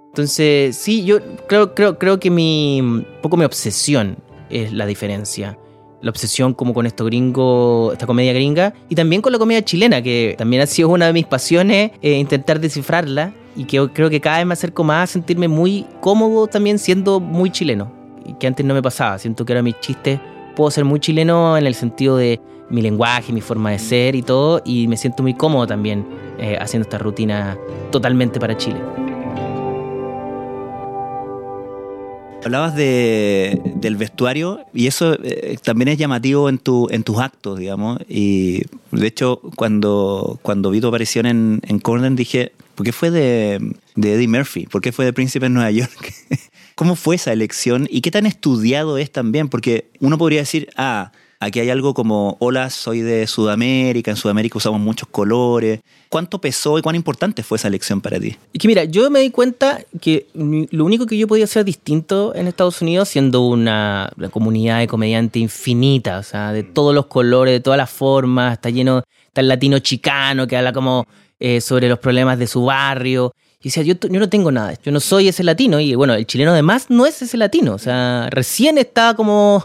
Entonces, 0.08 0.76
sí, 0.76 1.06
yo 1.06 1.20
creo, 1.48 1.74
creo, 1.74 1.98
creo 1.98 2.20
que 2.20 2.30
mi, 2.30 2.82
un 2.82 3.06
poco 3.22 3.38
mi 3.38 3.46
obsesión 3.46 4.18
es 4.50 4.70
la 4.70 4.84
diferencia. 4.84 5.58
La 6.02 6.10
obsesión 6.10 6.52
como 6.52 6.74
con 6.74 6.84
esto 6.84 7.06
gringo, 7.06 7.92
esta 7.94 8.06
comedia 8.06 8.34
gringa, 8.34 8.74
y 8.90 8.94
también 8.94 9.22
con 9.22 9.32
la 9.32 9.38
comedia 9.38 9.64
chilena, 9.64 10.02
que 10.02 10.34
también 10.36 10.60
ha 10.60 10.66
sido 10.66 10.90
una 10.90 11.06
de 11.06 11.14
mis 11.14 11.24
pasiones, 11.24 11.92
eh, 12.02 12.18
intentar 12.18 12.60
descifrarla, 12.60 13.32
y 13.56 13.64
que 13.64 13.88
creo 13.92 14.10
que 14.10 14.20
cada 14.20 14.38
vez 14.38 14.46
me 14.46 14.52
acerco 14.54 14.84
más 14.84 15.10
a 15.10 15.12
sentirme 15.12 15.48
muy 15.48 15.86
cómodo 16.00 16.46
también 16.46 16.78
siendo 16.78 17.20
muy 17.20 17.50
chileno, 17.50 17.92
y 18.26 18.34
que 18.34 18.46
antes 18.46 18.64
no 18.64 18.74
me 18.74 18.82
pasaba. 18.82 19.18
Siento 19.18 19.44
que 19.44 19.52
ahora 19.52 19.62
mis 19.62 19.78
chistes 19.80 20.20
puedo 20.56 20.70
ser 20.70 20.84
muy 20.84 21.00
chileno 21.00 21.56
en 21.56 21.66
el 21.66 21.74
sentido 21.74 22.16
de 22.16 22.40
mi 22.70 22.80
lenguaje, 22.80 23.32
mi 23.32 23.40
forma 23.40 23.70
de 23.70 23.78
ser 23.78 24.14
y 24.14 24.22
todo, 24.22 24.62
y 24.64 24.88
me 24.88 24.96
siento 24.96 25.22
muy 25.22 25.34
cómodo 25.34 25.66
también 25.66 26.06
eh, 26.38 26.56
haciendo 26.60 26.84
esta 26.84 26.98
rutina 26.98 27.58
totalmente 27.90 28.40
para 28.40 28.56
Chile. 28.56 28.80
Hablabas 32.44 32.74
de, 32.76 33.58
del 33.76 33.96
vestuario 33.96 34.60
y 34.74 34.86
eso 34.86 35.14
eh, 35.22 35.56
también 35.62 35.88
es 35.88 35.96
llamativo 35.96 36.50
en, 36.50 36.58
tu, 36.58 36.88
en 36.90 37.02
tus 37.02 37.18
actos, 37.18 37.58
digamos. 37.58 37.98
Y 38.06 38.64
de 38.90 39.06
hecho, 39.06 39.40
cuando, 39.56 40.38
cuando 40.42 40.70
vi 40.70 40.80
tu 40.80 40.88
aparición 40.88 41.24
en, 41.24 41.60
en 41.66 41.78
Corden 41.78 42.16
dije, 42.16 42.52
¿por 42.74 42.84
qué 42.84 42.92
fue 42.92 43.10
de, 43.10 43.60
Eddie 43.96 44.28
Murphy? 44.28 44.66
¿Por 44.66 44.80
qué 44.80 44.92
fue 44.92 45.04
de 45.04 45.12
Príncipe 45.12 45.46
en 45.46 45.54
Nueva 45.54 45.70
York? 45.70 46.12
¿Cómo 46.74 46.96
fue 46.96 47.16
esa 47.16 47.32
elección 47.32 47.86
y 47.90 48.00
qué 48.00 48.10
tan 48.10 48.26
estudiado 48.26 48.98
es 48.98 49.10
también? 49.10 49.48
Porque 49.48 49.90
uno 50.00 50.18
podría 50.18 50.40
decir, 50.40 50.68
ah, 50.76 51.12
Aquí 51.44 51.60
hay 51.60 51.68
algo 51.68 51.92
como, 51.92 52.38
hola, 52.40 52.70
soy 52.70 53.02
de 53.02 53.26
Sudamérica, 53.26 54.10
en 54.10 54.16
Sudamérica 54.16 54.56
usamos 54.56 54.80
muchos 54.80 55.06
colores. 55.08 55.80
¿Cuánto 56.08 56.40
pesó 56.40 56.78
y 56.78 56.82
cuán 56.82 56.96
importante 56.96 57.42
fue 57.42 57.56
esa 57.56 57.68
elección 57.68 58.00
para 58.00 58.18
ti? 58.18 58.34
Es 58.54 58.58
que 58.58 58.66
mira, 58.66 58.84
yo 58.84 59.10
me 59.10 59.20
di 59.20 59.28
cuenta 59.30 59.80
que 60.00 60.26
lo 60.32 60.86
único 60.86 61.04
que 61.04 61.18
yo 61.18 61.28
podía 61.28 61.44
hacer 61.44 61.66
distinto 61.66 62.34
en 62.34 62.46
Estados 62.46 62.80
Unidos, 62.80 63.10
siendo 63.10 63.46
una, 63.46 64.10
comunidad 64.30 64.78
de 64.78 64.86
comediantes 64.86 65.42
infinita, 65.42 66.18
o 66.18 66.22
sea, 66.22 66.52
de 66.52 66.62
todos 66.62 66.94
los 66.94 67.06
colores, 67.06 67.52
de 67.52 67.60
todas 67.60 67.76
las 67.76 67.90
formas, 67.90 68.54
está 68.54 68.70
lleno, 68.70 69.02
está 69.26 69.42
el 69.42 69.48
latino 69.48 69.80
chicano 69.80 70.46
que 70.46 70.56
habla 70.56 70.72
como 70.72 71.06
eh, 71.46 71.60
sobre 71.60 71.90
los 71.90 71.98
problemas 71.98 72.38
de 72.38 72.46
su 72.46 72.64
barrio. 72.64 73.34
Y 73.60 73.64
decía, 73.64 73.82
yo, 73.82 73.96
yo 74.00 74.18
no 74.18 74.30
tengo 74.30 74.50
nada, 74.50 74.78
yo 74.82 74.90
no 74.90 74.98
soy 74.98 75.28
ese 75.28 75.44
latino. 75.44 75.78
Y 75.78 75.94
bueno, 75.94 76.14
el 76.14 76.26
chileno 76.26 76.52
además 76.52 76.86
no 76.88 77.04
es 77.04 77.20
ese 77.20 77.36
latino. 77.36 77.74
O 77.74 77.78
sea, 77.78 78.30
recién 78.30 78.78
está 78.78 79.12
como 79.12 79.62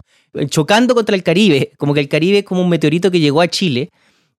chocando 0.49 0.93
contra 0.93 1.15
el 1.15 1.23
Caribe, 1.23 1.71
como 1.77 1.93
que 1.93 2.01
el 2.01 2.09
Caribe 2.09 2.39
es 2.39 2.43
como 2.43 2.63
un 2.63 2.67
meteorito 2.67 3.09
que 3.09 3.21
llegó 3.21 3.39
a 3.39 3.47
Chile 3.47 3.91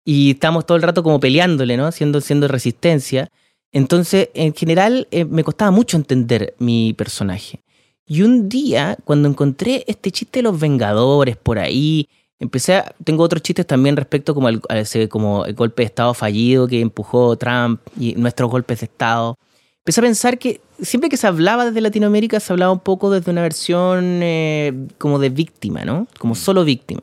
y 0.04 0.32
estamos 0.32 0.66
todo 0.66 0.76
el 0.76 0.82
rato 0.82 1.02
como 1.02 1.18
peleándole, 1.18 1.78
¿no? 1.78 1.86
Haciendo, 1.86 2.20
siendo 2.20 2.46
resistencia. 2.46 3.30
Entonces, 3.72 4.28
en 4.34 4.52
general, 4.52 5.08
eh, 5.10 5.24
me 5.24 5.42
costaba 5.42 5.70
mucho 5.70 5.96
entender 5.96 6.52
mi 6.58 6.92
personaje. 6.92 7.62
Y 8.06 8.20
un 8.20 8.50
día, 8.50 8.98
cuando 9.06 9.30
encontré 9.30 9.84
este 9.86 10.10
chiste 10.10 10.40
de 10.40 10.42
los 10.42 10.60
Vengadores 10.60 11.38
por 11.38 11.58
ahí, 11.58 12.06
empecé 12.40 12.76
a, 12.76 12.94
tengo 13.04 13.22
otros 13.22 13.42
chistes 13.42 13.66
también 13.66 13.96
respecto 13.96 14.34
como 14.34 14.48
ese, 14.70 15.08
como 15.08 15.44
el 15.44 15.54
golpe 15.54 15.82
de 15.82 15.86
Estado 15.86 16.14
fallido 16.14 16.66
que 16.66 16.80
empujó 16.80 17.36
Trump 17.36 17.80
y 17.98 18.14
nuestros 18.14 18.50
golpes 18.50 18.80
de 18.80 18.86
Estado. 18.86 19.38
Empecé 19.78 20.00
a 20.00 20.04
pensar 20.04 20.38
que 20.38 20.60
siempre 20.80 21.08
que 21.08 21.16
se 21.16 21.26
hablaba 21.26 21.66
desde 21.66 21.80
Latinoamérica 21.80 22.40
se 22.40 22.52
hablaba 22.52 22.72
un 22.72 22.80
poco 22.80 23.10
desde 23.10 23.30
una 23.30 23.42
versión 23.42 24.20
eh, 24.22 24.72
como 24.98 25.18
de 25.18 25.28
víctima, 25.28 25.84
¿no? 25.84 26.06
Como 26.18 26.34
solo 26.34 26.64
víctima. 26.64 27.02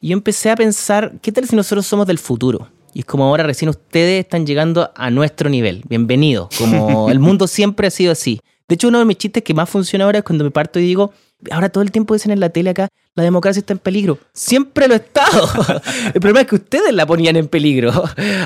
Y 0.00 0.08
yo 0.08 0.12
empecé 0.14 0.50
a 0.50 0.56
pensar, 0.56 1.18
¿qué 1.20 1.32
tal 1.32 1.46
si 1.46 1.56
nosotros 1.56 1.86
somos 1.86 2.06
del 2.06 2.18
futuro? 2.18 2.68
Y 2.94 3.00
es 3.00 3.04
como 3.04 3.24
ahora 3.24 3.42
recién 3.42 3.68
ustedes 3.68 4.24
están 4.24 4.46
llegando 4.46 4.90
a 4.94 5.10
nuestro 5.10 5.50
nivel. 5.50 5.82
Bienvenido. 5.88 6.48
Como 6.58 7.10
el 7.10 7.18
mundo 7.18 7.46
siempre 7.46 7.88
ha 7.88 7.90
sido 7.90 8.12
así. 8.12 8.40
De 8.68 8.74
hecho, 8.74 8.88
uno 8.88 8.98
de 8.98 9.04
mis 9.04 9.16
chistes 9.16 9.42
que 9.42 9.54
más 9.54 9.68
funciona 9.68 10.04
ahora 10.04 10.18
es 10.18 10.24
cuando 10.24 10.44
me 10.44 10.50
parto 10.50 10.78
y 10.78 10.82
digo, 10.82 11.12
ahora 11.50 11.68
todo 11.68 11.82
el 11.82 11.90
tiempo 11.90 12.14
dicen 12.14 12.32
en 12.32 12.40
la 12.40 12.50
tele 12.50 12.70
acá, 12.70 12.88
la 13.14 13.22
democracia 13.22 13.60
está 13.60 13.72
en 13.72 13.78
peligro. 13.78 14.18
Siempre 14.32 14.86
lo 14.88 14.94
ha 14.94 14.98
estado. 14.98 15.48
El 16.14 16.20
problema 16.20 16.42
es 16.42 16.46
que 16.46 16.54
ustedes 16.54 16.92
la 16.92 17.04
ponían 17.04 17.36
en 17.36 17.48
peligro. 17.48 17.90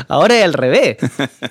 Ahora 0.08 0.38
es 0.38 0.44
al 0.44 0.54
revés. 0.54 0.96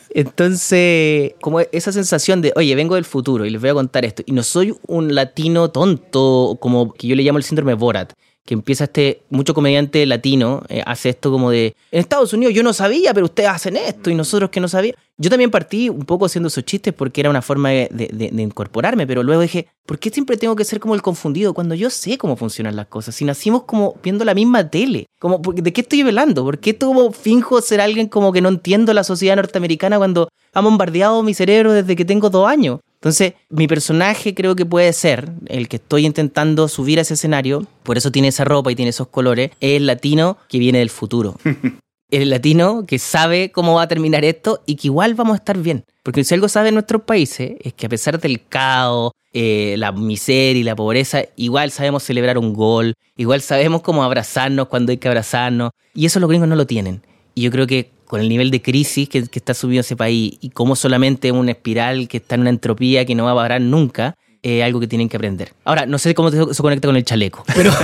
Entonces, 0.10 1.34
como 1.40 1.60
esa 1.60 1.92
sensación 1.92 2.42
de, 2.42 2.52
oye, 2.56 2.74
vengo 2.76 2.96
del 2.96 3.06
futuro 3.06 3.46
y 3.46 3.52
les 3.52 3.62
voy 3.62 3.70
a 3.70 3.74
contar 3.76 4.06
esto. 4.06 4.24
Y 4.26 4.32
no 4.32 4.42
soy 4.42 4.76
un 4.88 5.14
latino 5.14 5.70
tonto, 5.70 6.58
como 6.60 6.94
que 6.94 7.08
yo 7.08 7.16
le 7.16 7.24
llamo 7.24 7.38
el 7.38 7.44
síndrome 7.44 7.76
Borat 7.76 8.14
que 8.46 8.54
empieza 8.54 8.86
este, 8.86 9.22
mucho 9.30 9.54
comediante 9.54 10.06
latino 10.06 10.64
eh, 10.68 10.82
hace 10.86 11.10
esto 11.10 11.32
como 11.32 11.52
de, 11.52 11.76
en 11.92 12.00
Estados 12.00 12.34
Unidos 12.34 12.54
yo 12.54 12.64
no 12.64 12.74
sabía, 12.74 13.14
pero 13.14 13.26
ustedes 13.26 13.50
hacen 13.50 13.78
esto 13.78 14.10
y 14.10 14.16
nosotros 14.16 14.50
que 14.50 14.60
no 14.60 14.68
sabíamos. 14.68 15.00
Yo 15.18 15.30
también 15.30 15.52
partí 15.52 15.88
un 15.88 16.06
poco 16.06 16.26
haciendo 16.26 16.48
esos 16.48 16.66
chistes 16.66 16.94
porque 16.94 17.22
era 17.22 17.30
una 17.30 17.44
forma 17.44 17.70
de, 17.70 17.90
de, 17.92 18.42
incorporarme, 18.42 19.06
pero 19.06 19.22
luego 19.22 19.42
dije, 19.42 19.68
¿por 19.86 20.00
qué 20.00 20.10
siempre 20.10 20.36
tengo 20.36 20.56
que 20.56 20.66
ser 20.66 20.80
como 20.80 20.96
el 20.96 21.04
confundido 21.04 21.54
cuando 21.54 21.76
yo 21.76 21.92
sé 21.92 22.18
cómo 22.18 22.36
funcionan 22.36 22.76
las 22.76 22.88
cosas? 22.88 23.14
Si 23.14 23.24
nacimos 23.24 23.64
como 23.64 23.96
viendo 24.02 24.26
la 24.26 24.34
misma 24.34 24.68
tele, 24.68 25.06
como, 25.20 25.38
¿de 25.38 25.74
qué 25.74 25.82
estoy 25.82 26.02
velando? 26.02 26.44
¿Por 26.44 26.58
qué 26.58 26.76
como 26.76 27.12
finjo 27.12 27.62
ser 27.62 27.82
alguien 27.82 28.08
como 28.08 28.32
que 28.32 28.42
no 28.42 28.50
entiendo 28.50 28.94
la 28.96 29.04
sociedad 29.04 29.36
norteamericana 29.36 30.00
cuando 30.00 30.30
ha 30.54 30.62
bombardeado 30.62 31.22
mi 31.22 31.36
cerebro 31.36 31.72
desde 31.72 31.96
que 31.96 32.06
tengo 32.06 32.32
dos 32.32 32.48
años? 32.48 32.80
Entonces, 33.02 33.34
mi 33.50 33.68
personaje 33.68 34.36
creo 34.36 34.56
que 34.56 34.64
puede 34.64 34.94
ser, 34.94 35.32
el 35.48 35.68
que 35.68 35.78
estoy 35.78 36.06
intentando 36.06 36.68
subir 36.68 37.00
a 37.00 37.02
ese 37.02 37.16
escenario, 37.16 37.66
por 37.82 37.98
eso 37.98 38.12
tiene 38.12 38.28
esa 38.28 38.46
ropa 38.46 38.72
y 38.72 38.76
tiene 38.76 38.90
esos 38.90 39.08
colores, 39.08 39.50
es 39.60 39.78
el 39.78 39.88
latino 39.88 40.38
que 40.48 40.60
viene 40.60 40.78
del 40.78 40.92
futuro. 40.92 41.36
el 42.12 42.30
latino 42.30 42.86
que 42.86 43.00
sabe 43.00 43.52
cómo 43.52 43.74
va 43.74 43.84
a 43.84 43.88
terminar 43.88 44.24
esto 44.24 44.62
y 44.68 44.76
que 44.76 44.90
igual 44.90 45.16
vamos 45.16 45.34
a 45.34 45.38
estar 45.38 45.58
bien. 45.58 45.84
Porque 46.04 46.24
si 46.24 46.36
algo 46.36 46.48
sabe 46.48 46.70
en 46.70 46.76
nuestros 46.76 47.02
países 47.02 47.54
es 47.62 47.74
que 47.74 47.88
a 47.88 47.90
pesar 47.90 48.20
del 48.20 48.46
caos, 48.48 49.14
eh, 49.34 49.74
la 49.80 49.92
miseria 49.92 50.60
y 50.60 50.64
la 50.64 50.76
pobreza, 50.76 51.24
igual 51.38 51.72
sabemos 51.72 52.04
celebrar 52.04 52.38
un 52.38 52.54
gol, 52.54 52.94
igual 53.18 53.42
sabemos 53.42 53.82
cómo 53.82 54.04
abrazarnos 54.04 54.68
cuando 54.68 54.92
hay 54.92 54.98
que 54.98 55.08
abrazarnos. 55.08 55.72
Y 55.96 56.06
eso 56.06 56.20
los 56.20 56.30
gringos 56.30 56.48
no 56.48 56.56
lo 56.56 56.68
tienen. 56.68 57.02
Y 57.34 57.42
yo 57.42 57.50
creo 57.50 57.66
que 57.66 57.90
con 58.12 58.20
el 58.20 58.28
nivel 58.28 58.52
de 58.52 58.62
crisis 58.62 59.08
que, 59.08 59.20
está 59.20 59.54
subiendo 59.54 59.80
ese 59.80 59.96
país 59.96 60.34
y 60.42 60.50
cómo 60.50 60.76
solamente 60.76 61.32
una 61.32 61.52
espiral 61.52 62.10
que 62.10 62.18
está 62.18 62.36
en 62.36 62.42
una 62.42 62.50
entropía 62.50 63.06
que 63.06 63.16
no 63.16 63.24
va 63.24 63.32
a 63.32 63.36
parar 63.36 63.62
nunca, 63.62 64.18
es 64.44 64.62
algo 64.66 64.82
que 64.82 64.88
tienen 64.88 65.08
que 65.08 65.16
aprender. 65.16 65.54
Ahora, 65.64 65.86
no 65.86 65.98
sé 65.98 66.14
cómo 66.14 66.30
se 66.30 66.62
conecta 66.62 66.90
con 66.90 66.98
el 66.98 67.06
chaleco, 67.06 67.46
pero... 67.56 67.72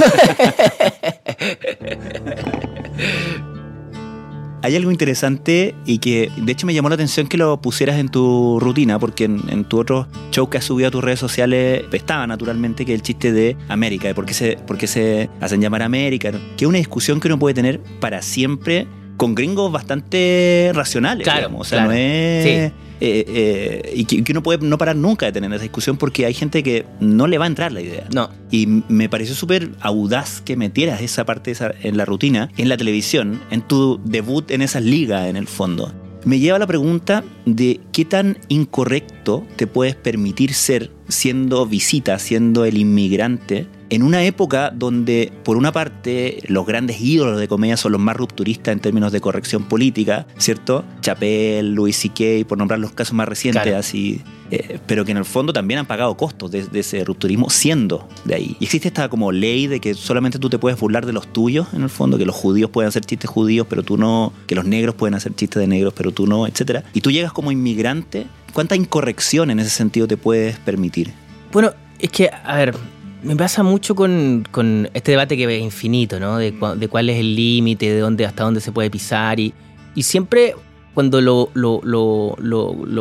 Hay 4.63 4.75
algo 4.75 4.91
interesante 4.91 5.73
y 5.85 5.99
que 5.99 6.29
de 6.35 6.51
hecho 6.51 6.67
me 6.67 6.73
llamó 6.73 6.89
la 6.89 6.95
atención 6.95 7.27
que 7.27 7.37
lo 7.37 7.61
pusieras 7.61 7.97
en 7.97 8.09
tu 8.09 8.59
rutina, 8.59 8.99
porque 8.99 9.23
en, 9.23 9.63
tu 9.63 9.79
otro 9.79 10.09
show 10.31 10.49
que 10.49 10.57
has 10.57 10.65
subido 10.65 10.89
a 10.89 10.91
tus 10.91 11.01
redes 11.01 11.19
sociales 11.19 11.85
estaba 11.93 12.27
naturalmente 12.27 12.85
que 12.85 12.93
el 12.93 13.01
chiste 13.01 13.31
de 13.31 13.55
América, 13.69 14.09
de 14.09 14.13
por 14.13 14.29
se, 14.33 14.57
por 14.57 14.77
qué 14.77 14.87
se 14.87 15.29
hacen 15.39 15.61
llamar 15.61 15.83
América, 15.83 16.33
que 16.57 16.65
es 16.65 16.67
una 16.67 16.79
discusión 16.79 17.21
que 17.21 17.29
uno 17.29 17.39
puede 17.39 17.53
tener 17.55 17.79
para 18.01 18.21
siempre 18.21 18.87
con 19.17 19.35
gringos 19.35 19.71
bastante 19.71 20.71
racionales. 20.73 21.23
Claro, 21.23 21.49
O 21.57 21.63
sea, 21.63 21.85
no 21.85 21.91
es. 21.91 22.71
Eh, 22.99 23.25
eh, 23.27 23.93
y 23.95 24.05
que, 24.05 24.31
uno 24.31 24.41
puede 24.41 24.65
no 24.65 24.77
parar 24.77 24.95
nunca 24.95 25.27
de 25.27 25.31
tener 25.31 25.51
esa 25.53 25.61
discusión 25.61 25.97
porque 25.97 26.25
hay 26.25 26.33
gente 26.33 26.63
que 26.63 26.85
no 26.99 27.27
le 27.27 27.37
va 27.37 27.45
a 27.45 27.47
entrar 27.47 27.71
la 27.71 27.81
idea. 27.81 28.07
No. 28.13 28.29
Y 28.49 28.67
me 28.87 29.09
pareció 29.09 29.35
súper 29.35 29.71
audaz 29.81 30.41
que 30.41 30.55
metieras 30.55 31.01
esa 31.01 31.25
parte 31.25 31.53
en 31.83 31.97
la 31.97 32.05
rutina, 32.05 32.49
en 32.57 32.69
la 32.69 32.77
televisión, 32.77 33.41
en 33.51 33.61
tu 33.61 33.99
debut 34.03 34.49
en 34.51 34.61
esas 34.61 34.83
ligas, 34.83 35.27
en 35.27 35.35
el 35.35 35.47
fondo. 35.47 35.93
Me 36.25 36.39
lleva 36.39 36.57
a 36.57 36.59
la 36.59 36.67
pregunta 36.67 37.23
de 37.45 37.79
qué 37.91 38.03
tan 38.03 38.37
incorrecto 38.49 39.45
te 39.55 39.67
puedes 39.67 39.95
permitir 39.95 40.53
ser 40.53 40.91
siendo 41.07 41.65
visita, 41.65 42.17
siendo 42.19 42.65
el 42.65 42.77
inmigrante 42.77 43.67
en 43.89 44.03
una 44.03 44.23
época 44.23 44.71
donde, 44.73 45.31
por 45.43 45.57
una 45.57 45.71
parte, 45.71 46.39
los 46.47 46.65
grandes 46.65 46.99
ídolos 46.99 47.39
de 47.39 47.47
comedia 47.47 47.77
son 47.77 47.93
los 47.93 48.01
más 48.01 48.15
rupturistas 48.15 48.73
en 48.73 48.79
términos 48.79 49.11
de 49.11 49.21
corrección 49.21 49.63
política, 49.63 50.27
¿cierto? 50.37 50.83
Chappelle, 51.01 51.63
Louis 51.63 51.95
C.K., 51.95 52.47
por 52.47 52.57
nombrar 52.57 52.79
los 52.79 52.91
casos 52.91 53.13
más 53.13 53.27
recientes, 53.27 53.73
así, 53.73 54.21
eh, 54.51 54.79
pero 54.87 55.05
que 55.05 55.11
en 55.11 55.17
el 55.17 55.25
fondo 55.25 55.53
también 55.53 55.79
han 55.79 55.85
pagado 55.85 56.15
costos 56.15 56.51
de, 56.51 56.67
ese 56.73 57.03
rupturismo 57.03 57.49
siendo 57.49 58.07
de 58.25 58.35
ahí. 58.35 58.57
Y 58.59 58.65
existe 58.65 58.89
esta 58.89 59.09
como 59.09 59.31
ley 59.31 59.67
de 59.67 59.79
que 59.79 59.93
solamente 59.93 60.39
tú 60.39 60.49
te 60.49 60.59
puedes 60.59 60.79
burlar 60.79 61.05
de 61.05 61.13
los 61.13 61.31
tuyos, 61.31 61.67
en 61.73 61.83
el 61.83 61.89
fondo, 61.89 62.17
que 62.17 62.25
los 62.25 62.35
judíos 62.35 62.69
pueden 62.69 62.89
hacer 62.89 63.05
chistes 63.05 63.29
judíos, 63.29 63.67
pero 63.69 63.83
tú 63.83 63.97
no, 63.97 64.33
que 64.47 64.55
los 64.55 64.65
negros 64.65 64.95
pueden 64.95 65.13
hacer 65.13 65.33
chistes 65.35 65.59
de 65.59 65.67
negros, 65.67 65.93
pero 65.95 66.11
tú 66.11 66.27
no, 66.27 66.47
etc. 66.47 66.83
Y 66.93 67.01
tú 67.01 67.11
llegas 67.11 67.31
como 67.31 67.51
inmigrante, 67.51 68.27
¿cuánta 68.53 68.75
incorrección 68.75 69.49
en 69.49 69.59
ese 69.59 69.69
sentido 69.69 70.07
te 70.07 70.17
puedes 70.17 70.57
permitir? 70.59 71.13
Bueno, 71.51 71.71
es 71.99 72.11
que, 72.11 72.29
a 72.29 72.55
ver, 72.57 72.75
me 73.23 73.35
pasa 73.35 73.63
mucho 73.63 73.95
con, 73.95 74.45
este 74.93 75.11
debate 75.11 75.37
que 75.37 75.43
es 75.43 75.61
infinito, 75.61 76.19
¿no? 76.19 76.37
De, 76.37 76.53
cuál 76.53 77.09
es 77.09 77.19
el 77.19 77.35
límite, 77.35 77.91
de 77.91 77.99
dónde, 77.99 78.25
hasta 78.25 78.43
dónde 78.43 78.61
se 78.61 78.71
puede 78.71 78.89
pisar. 78.89 79.39
Y, 79.39 79.53
siempre 80.01 80.55
cuando 80.93 81.21
lo, 81.21 81.49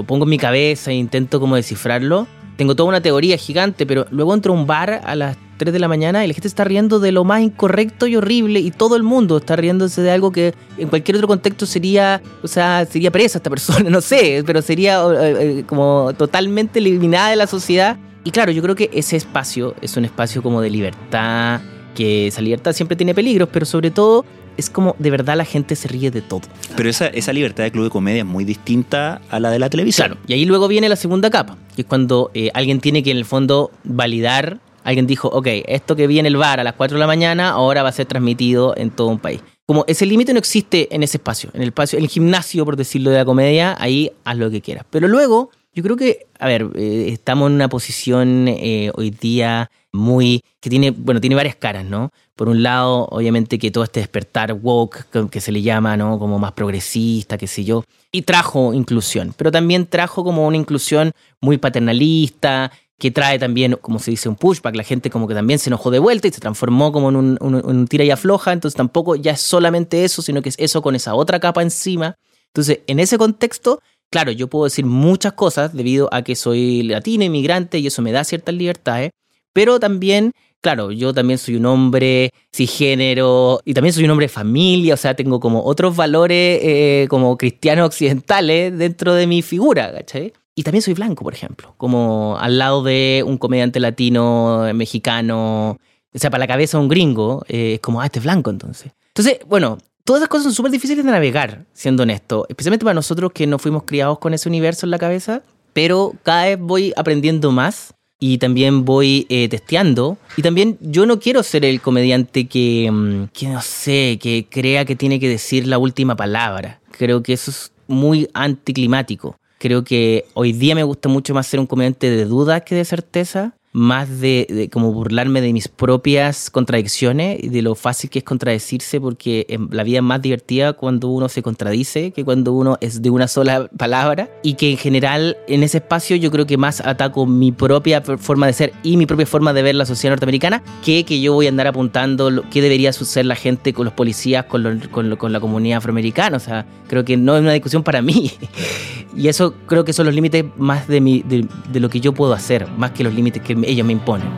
pongo 0.06 0.24
en 0.24 0.30
mi 0.30 0.38
cabeza 0.38 0.90
e 0.90 0.94
intento 0.94 1.40
como 1.40 1.56
descifrarlo, 1.56 2.26
tengo 2.56 2.74
toda 2.74 2.88
una 2.88 3.02
teoría 3.02 3.36
gigante, 3.36 3.84
pero 3.86 4.06
luego 4.10 4.32
entro 4.34 4.54
a 4.54 4.56
un 4.56 4.66
bar 4.66 5.02
a 5.04 5.14
las 5.14 5.36
3 5.58 5.72
de 5.72 5.78
la 5.78 5.88
mañana 5.88 6.24
y 6.24 6.28
la 6.28 6.34
gente 6.34 6.48
está 6.48 6.64
riendo 6.64 7.00
de 7.00 7.12
lo 7.12 7.24
más 7.24 7.42
incorrecto 7.42 8.06
y 8.06 8.16
horrible 8.16 8.60
y 8.60 8.70
todo 8.70 8.96
el 8.96 9.02
mundo 9.02 9.38
está 9.38 9.56
riéndose 9.56 10.02
de 10.02 10.10
algo 10.10 10.32
que 10.32 10.54
en 10.78 10.88
cualquier 10.88 11.16
otro 11.16 11.28
contexto 11.28 11.66
sería, 11.66 12.22
o 12.42 12.48
sea, 12.48 12.86
sería 12.86 13.10
presa 13.10 13.38
esta 13.38 13.50
persona, 13.50 13.90
no 13.90 14.00
sé, 14.00 14.42
pero 14.46 14.62
sería 14.62 15.02
eh, 15.02 15.36
eh, 15.60 15.64
como 15.66 16.12
totalmente 16.16 16.78
eliminada 16.78 17.30
de 17.30 17.36
la 17.36 17.46
sociedad 17.46 17.98
y 18.26 18.32
claro, 18.32 18.50
yo 18.50 18.60
creo 18.60 18.74
que 18.74 18.90
ese 18.92 19.14
espacio 19.14 19.76
es 19.80 19.96
un 19.96 20.04
espacio 20.04 20.42
como 20.42 20.60
de 20.60 20.68
libertad, 20.68 21.60
que 21.94 22.26
esa 22.26 22.42
libertad 22.42 22.72
siempre 22.72 22.96
tiene 22.96 23.14
peligros, 23.14 23.48
pero 23.52 23.64
sobre 23.64 23.92
todo 23.92 24.24
es 24.56 24.68
como 24.68 24.96
de 24.98 25.10
verdad 25.10 25.36
la 25.36 25.44
gente 25.44 25.76
se 25.76 25.86
ríe 25.86 26.10
de 26.10 26.22
todo. 26.22 26.40
Pero 26.76 26.90
esa, 26.90 27.06
esa 27.06 27.32
libertad 27.32 27.62
de 27.62 27.70
club 27.70 27.84
de 27.84 27.90
comedia 27.90 28.22
es 28.22 28.26
muy 28.26 28.44
distinta 28.44 29.20
a 29.30 29.38
la 29.38 29.52
de 29.52 29.60
la 29.60 29.70
televisión. 29.70 30.08
Claro, 30.08 30.20
y 30.26 30.32
ahí 30.32 30.44
luego 30.44 30.66
viene 30.66 30.88
la 30.88 30.96
segunda 30.96 31.30
capa, 31.30 31.56
que 31.76 31.82
es 31.82 31.86
cuando 31.86 32.32
eh, 32.34 32.50
alguien 32.52 32.80
tiene 32.80 33.04
que 33.04 33.12
en 33.12 33.18
el 33.18 33.26
fondo 33.26 33.70
validar, 33.84 34.58
alguien 34.82 35.06
dijo, 35.06 35.28
ok, 35.28 35.46
esto 35.68 35.94
que 35.94 36.08
vi 36.08 36.18
en 36.18 36.26
el 36.26 36.36
bar 36.36 36.58
a 36.58 36.64
las 36.64 36.74
4 36.74 36.96
de 36.96 37.00
la 37.00 37.06
mañana 37.06 37.50
ahora 37.50 37.84
va 37.84 37.90
a 37.90 37.92
ser 37.92 38.06
transmitido 38.06 38.74
en 38.76 38.90
todo 38.90 39.06
un 39.06 39.20
país. 39.20 39.40
Como 39.66 39.84
ese 39.86 40.04
límite 40.04 40.32
no 40.32 40.40
existe 40.40 40.92
en 40.92 41.04
ese 41.04 41.18
espacio, 41.18 41.50
en 41.54 41.62
el 41.62 41.68
espacio, 41.68 41.96
en 41.96 42.02
el 42.02 42.10
gimnasio, 42.10 42.64
por 42.64 42.74
decirlo 42.74 43.12
de 43.12 43.18
la 43.18 43.24
comedia, 43.24 43.76
ahí 43.78 44.10
haz 44.24 44.36
lo 44.36 44.50
que 44.50 44.60
quieras. 44.60 44.84
Pero 44.90 45.06
luego 45.06 45.50
yo 45.76 45.82
creo 45.82 45.96
que, 45.96 46.26
a 46.38 46.46
ver, 46.46 46.70
eh, 46.74 47.10
estamos 47.12 47.48
en 47.50 47.56
una 47.56 47.68
posición 47.68 48.48
eh, 48.48 48.90
hoy 48.94 49.10
día 49.10 49.70
muy 49.92 50.42
que 50.58 50.70
tiene, 50.70 50.90
bueno, 50.90 51.20
tiene 51.20 51.36
varias 51.36 51.54
caras, 51.54 51.84
¿no? 51.84 52.12
Por 52.34 52.48
un 52.48 52.62
lado, 52.62 53.06
obviamente 53.10 53.58
que 53.58 53.70
todo 53.70 53.84
este 53.84 54.00
despertar 54.00 54.54
woke 54.54 55.04
que, 55.30 55.40
se 55.40 55.52
le 55.52 55.60
llama, 55.60 55.98
¿no? 55.98 56.18
Como 56.18 56.38
más 56.38 56.52
progresista, 56.52 57.36
qué 57.36 57.46
sé 57.46 57.64
yo, 57.64 57.84
y 58.10 58.22
trajo 58.22 58.72
inclusión, 58.72 59.34
pero 59.36 59.52
también 59.52 59.86
trajo 59.86 60.24
como 60.24 60.46
una 60.46 60.56
inclusión 60.56 61.12
muy 61.42 61.58
paternalista, 61.58 62.72
que 62.98 63.10
trae 63.10 63.38
también, 63.38 63.76
como 63.78 63.98
se 63.98 64.12
dice, 64.12 64.30
un 64.30 64.36
pushback. 64.36 64.74
La 64.74 64.82
gente 64.82 65.10
como 65.10 65.28
que 65.28 65.34
también 65.34 65.58
se 65.58 65.68
enojó 65.68 65.90
de 65.90 65.98
vuelta 65.98 66.28
y 66.28 66.32
se 66.32 66.40
transformó 66.40 66.90
como 66.90 67.10
en 67.10 67.16
un, 67.16 67.38
un 67.42 67.86
tira 67.86 68.04
y 68.04 68.10
afloja. 68.10 68.54
Entonces 68.54 68.74
tampoco 68.74 69.16
ya 69.16 69.32
es 69.32 69.42
solamente 69.42 70.04
eso, 70.04 70.22
sino 70.22 70.40
que 70.40 70.48
es 70.48 70.56
eso 70.58 70.80
con 70.80 70.94
esa 70.96 71.14
otra 71.14 71.38
capa 71.38 71.60
encima. 71.60 72.16
Entonces, 72.56 72.80
en 72.86 73.00
ese 73.00 73.18
contexto, 73.18 73.82
claro, 74.10 74.32
yo 74.32 74.48
puedo 74.48 74.64
decir 74.64 74.86
muchas 74.86 75.32
cosas 75.34 75.72
debido 75.72 76.08
a 76.12 76.22
que 76.22 76.36
soy 76.36 76.82
latino, 76.82 77.24
inmigrante, 77.24 77.78
y 77.78 77.86
eso 77.86 78.02
me 78.02 78.12
da 78.12 78.24
ciertas 78.24 78.54
libertades, 78.54 79.10
pero 79.52 79.80
también 79.80 80.32
claro, 80.66 80.90
yo 80.90 81.14
también 81.14 81.38
soy 81.38 81.54
un 81.54 81.66
hombre 81.66 82.32
cisgénero 82.52 83.60
y 83.64 83.72
también 83.72 83.92
soy 83.92 84.04
un 84.04 84.10
hombre 84.10 84.24
de 84.24 84.32
familia, 84.32 84.94
o 84.94 84.96
sea, 84.96 85.14
tengo 85.14 85.38
como 85.38 85.62
otros 85.62 85.94
valores 85.94 86.58
eh, 86.60 87.06
como 87.08 87.36
cristianos 87.38 87.86
occidentales 87.86 88.76
dentro 88.76 89.14
de 89.14 89.28
mi 89.28 89.42
figura, 89.42 89.92
¿cachai? 89.92 90.32
Y 90.56 90.64
también 90.64 90.82
soy 90.82 90.94
blanco, 90.94 91.22
por 91.22 91.34
ejemplo, 91.34 91.74
como 91.76 92.36
al 92.40 92.58
lado 92.58 92.82
de 92.82 93.22
un 93.24 93.38
comediante 93.38 93.78
latino, 93.78 94.68
mexicano, 94.74 95.78
o 96.12 96.18
sea, 96.18 96.30
para 96.30 96.40
la 96.40 96.48
cabeza 96.48 96.80
un 96.80 96.88
gringo, 96.88 97.44
eh, 97.46 97.74
es 97.74 97.80
como, 97.80 98.00
ah, 98.00 98.06
este 98.06 98.18
es 98.18 98.24
blanco 98.24 98.50
entonces. 98.50 98.90
Entonces, 99.08 99.38
bueno, 99.46 99.78
todas 100.06 100.20
esas 100.20 100.28
cosas 100.28 100.44
son 100.44 100.54
súper 100.54 100.70
difíciles 100.70 101.04
de 101.04 101.10
navegar, 101.10 101.66
siendo 101.74 102.04
honesto, 102.04 102.46
especialmente 102.48 102.84
para 102.84 102.94
nosotros 102.94 103.32
que 103.32 103.46
no 103.46 103.58
fuimos 103.58 103.82
criados 103.82 104.20
con 104.20 104.32
ese 104.32 104.48
universo 104.48 104.86
en 104.86 104.92
la 104.92 104.98
cabeza, 104.98 105.42
pero 105.72 106.14
cada 106.22 106.44
vez 106.44 106.58
voy 106.58 106.92
aprendiendo 106.96 107.50
más 107.50 107.92
y 108.20 108.38
también 108.38 108.84
voy 108.84 109.26
eh, 109.28 109.48
testeando. 109.48 110.16
Y 110.36 110.42
también 110.42 110.78
yo 110.80 111.06
no 111.06 111.18
quiero 111.18 111.42
ser 111.42 111.64
el 111.64 111.80
comediante 111.80 112.46
que, 112.46 112.88
mm, 112.90 113.24
que, 113.32 113.48
no 113.48 113.60
sé, 113.60 114.18
que 114.22 114.46
crea 114.48 114.84
que 114.84 114.94
tiene 114.94 115.18
que 115.18 115.28
decir 115.28 115.66
la 115.66 115.76
última 115.76 116.16
palabra. 116.16 116.80
Creo 116.92 117.22
que 117.22 117.32
eso 117.32 117.50
es 117.50 117.72
muy 117.88 118.30
anticlimático. 118.32 119.36
Creo 119.58 119.82
que 119.82 120.24
hoy 120.34 120.52
día 120.52 120.76
me 120.76 120.84
gusta 120.84 121.08
mucho 121.08 121.34
más 121.34 121.48
ser 121.48 121.58
un 121.58 121.66
comediante 121.66 122.08
de 122.08 122.26
dudas 122.26 122.62
que 122.62 122.76
de 122.76 122.84
certeza 122.84 123.54
más 123.76 124.20
de, 124.20 124.70
como 124.72 124.90
burlarme 124.92 125.42
de 125.42 125.52
mis 125.52 125.68
propias 125.68 126.50
contradicciones 126.50 127.38
y 127.42 127.48
de 127.48 127.60
lo 127.60 127.74
fácil 127.74 128.08
que 128.08 128.20
es 128.20 128.24
contradecirse 128.24 129.00
porque 129.00 129.46
la 129.70 129.82
vida 129.82 129.98
es 129.98 130.02
más 130.02 130.22
divertida 130.22 130.72
cuando 130.72 131.08
uno 131.08 131.28
se 131.28 131.42
contradice 131.42 132.10
que 132.10 132.24
cuando 132.24 132.52
uno 132.52 132.78
es 132.80 133.02
de 133.02 133.10
una 133.10 133.28
sola 133.28 133.68
palabra 133.76 134.30
y 134.42 134.54
que 134.54 134.70
en 134.70 134.78
general 134.78 135.36
en 135.46 135.62
ese 135.62 135.78
espacio 135.78 136.16
yo 136.16 136.30
creo 136.30 136.46
que 136.46 136.56
más 136.56 136.80
ataco 136.80 137.26
mi 137.26 137.52
propia 137.52 138.00
forma 138.00 138.46
de 138.46 138.54
ser 138.54 138.72
y 138.82 138.96
mi 138.96 139.04
propia 139.04 139.26
forma 139.26 139.52
de 139.52 139.62
ver 139.62 139.74
la 139.74 139.84
sociedad 139.84 140.12
norteamericana 140.12 140.62
que 140.82 141.04
que 141.04 141.20
yo 141.20 141.34
voy 141.34 141.46
a 141.46 141.48
andar 141.50 141.66
apuntando 141.66 142.30
lo, 142.30 142.48
qué 142.48 142.62
debería 142.62 142.92
suceder 142.92 143.26
la 143.26 143.36
gente 143.36 143.72
con 143.72 143.84
los 143.84 143.94
policías, 143.94 144.44
con, 144.44 144.80
con, 144.90 145.16
con 145.16 145.32
la 145.32 145.40
comunidad 145.40 145.78
afroamericana. 145.78 146.36
O 146.36 146.40
sea, 146.40 146.66
creo 146.88 147.04
que 147.04 147.16
no 147.16 147.36
es 147.36 147.42
una 147.42 147.52
discusión 147.52 147.82
para 147.82 148.02
mí. 148.02 148.30
y 149.16 149.28
eso 149.28 149.54
creo 149.66 149.84
que 149.84 149.92
son 149.92 150.06
los 150.06 150.14
límites 150.14 150.44
más 150.56 150.88
de, 150.88 151.00
mi, 151.00 151.22
de, 151.22 151.46
de 151.72 151.80
lo 151.80 151.88
que 151.88 152.00
yo 152.00 152.12
puedo 152.12 152.32
hacer, 152.32 152.66
más 152.76 152.92
que 152.92 153.04
los 153.04 153.14
límites 153.14 153.42
que 153.42 153.54
ellos 153.66 153.86
me 153.86 153.92
imponen. 153.92 154.28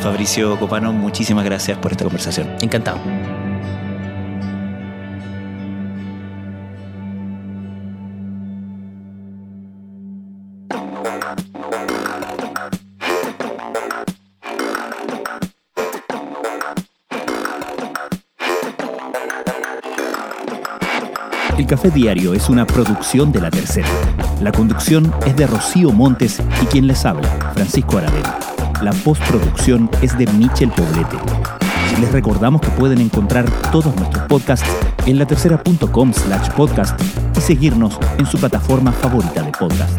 Fabricio 0.00 0.58
Copano, 0.58 0.92
muchísimas 0.92 1.44
gracias 1.44 1.78
por 1.78 1.92
esta 1.92 2.04
conversación. 2.04 2.56
Encantado. 2.60 2.98
Café 21.72 21.90
Diario 21.90 22.34
es 22.34 22.50
una 22.50 22.66
producción 22.66 23.32
de 23.32 23.40
La 23.40 23.50
Tercera. 23.50 23.88
La 24.42 24.52
conducción 24.52 25.10
es 25.24 25.34
de 25.36 25.46
Rocío 25.46 25.90
Montes 25.90 26.38
y 26.62 26.66
quien 26.66 26.86
les 26.86 27.06
habla, 27.06 27.26
Francisco 27.54 27.96
Aravena. 27.96 28.36
La 28.82 28.92
postproducción 28.92 29.88
es 30.02 30.18
de 30.18 30.26
Michel 30.32 30.68
Poblete. 30.68 31.16
Les 31.98 32.12
recordamos 32.12 32.60
que 32.60 32.68
pueden 32.72 33.00
encontrar 33.00 33.50
todos 33.70 33.96
nuestros 33.96 34.22
podcasts 34.26 34.68
en 35.06 35.18
latercera.com 35.18 36.12
slash 36.12 36.50
podcast 36.50 37.00
y 37.38 37.40
seguirnos 37.40 37.98
en 38.18 38.26
su 38.26 38.36
plataforma 38.36 38.92
favorita 38.92 39.42
de 39.42 39.52
podcast. 39.52 39.98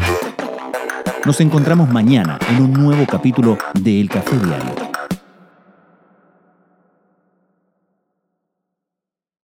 Nos 1.26 1.40
encontramos 1.40 1.90
mañana 1.90 2.38
en 2.50 2.62
un 2.62 2.72
nuevo 2.72 3.04
capítulo 3.04 3.58
de 3.80 4.00
El 4.00 4.08
Café 4.08 4.38
Diario. 4.38 4.93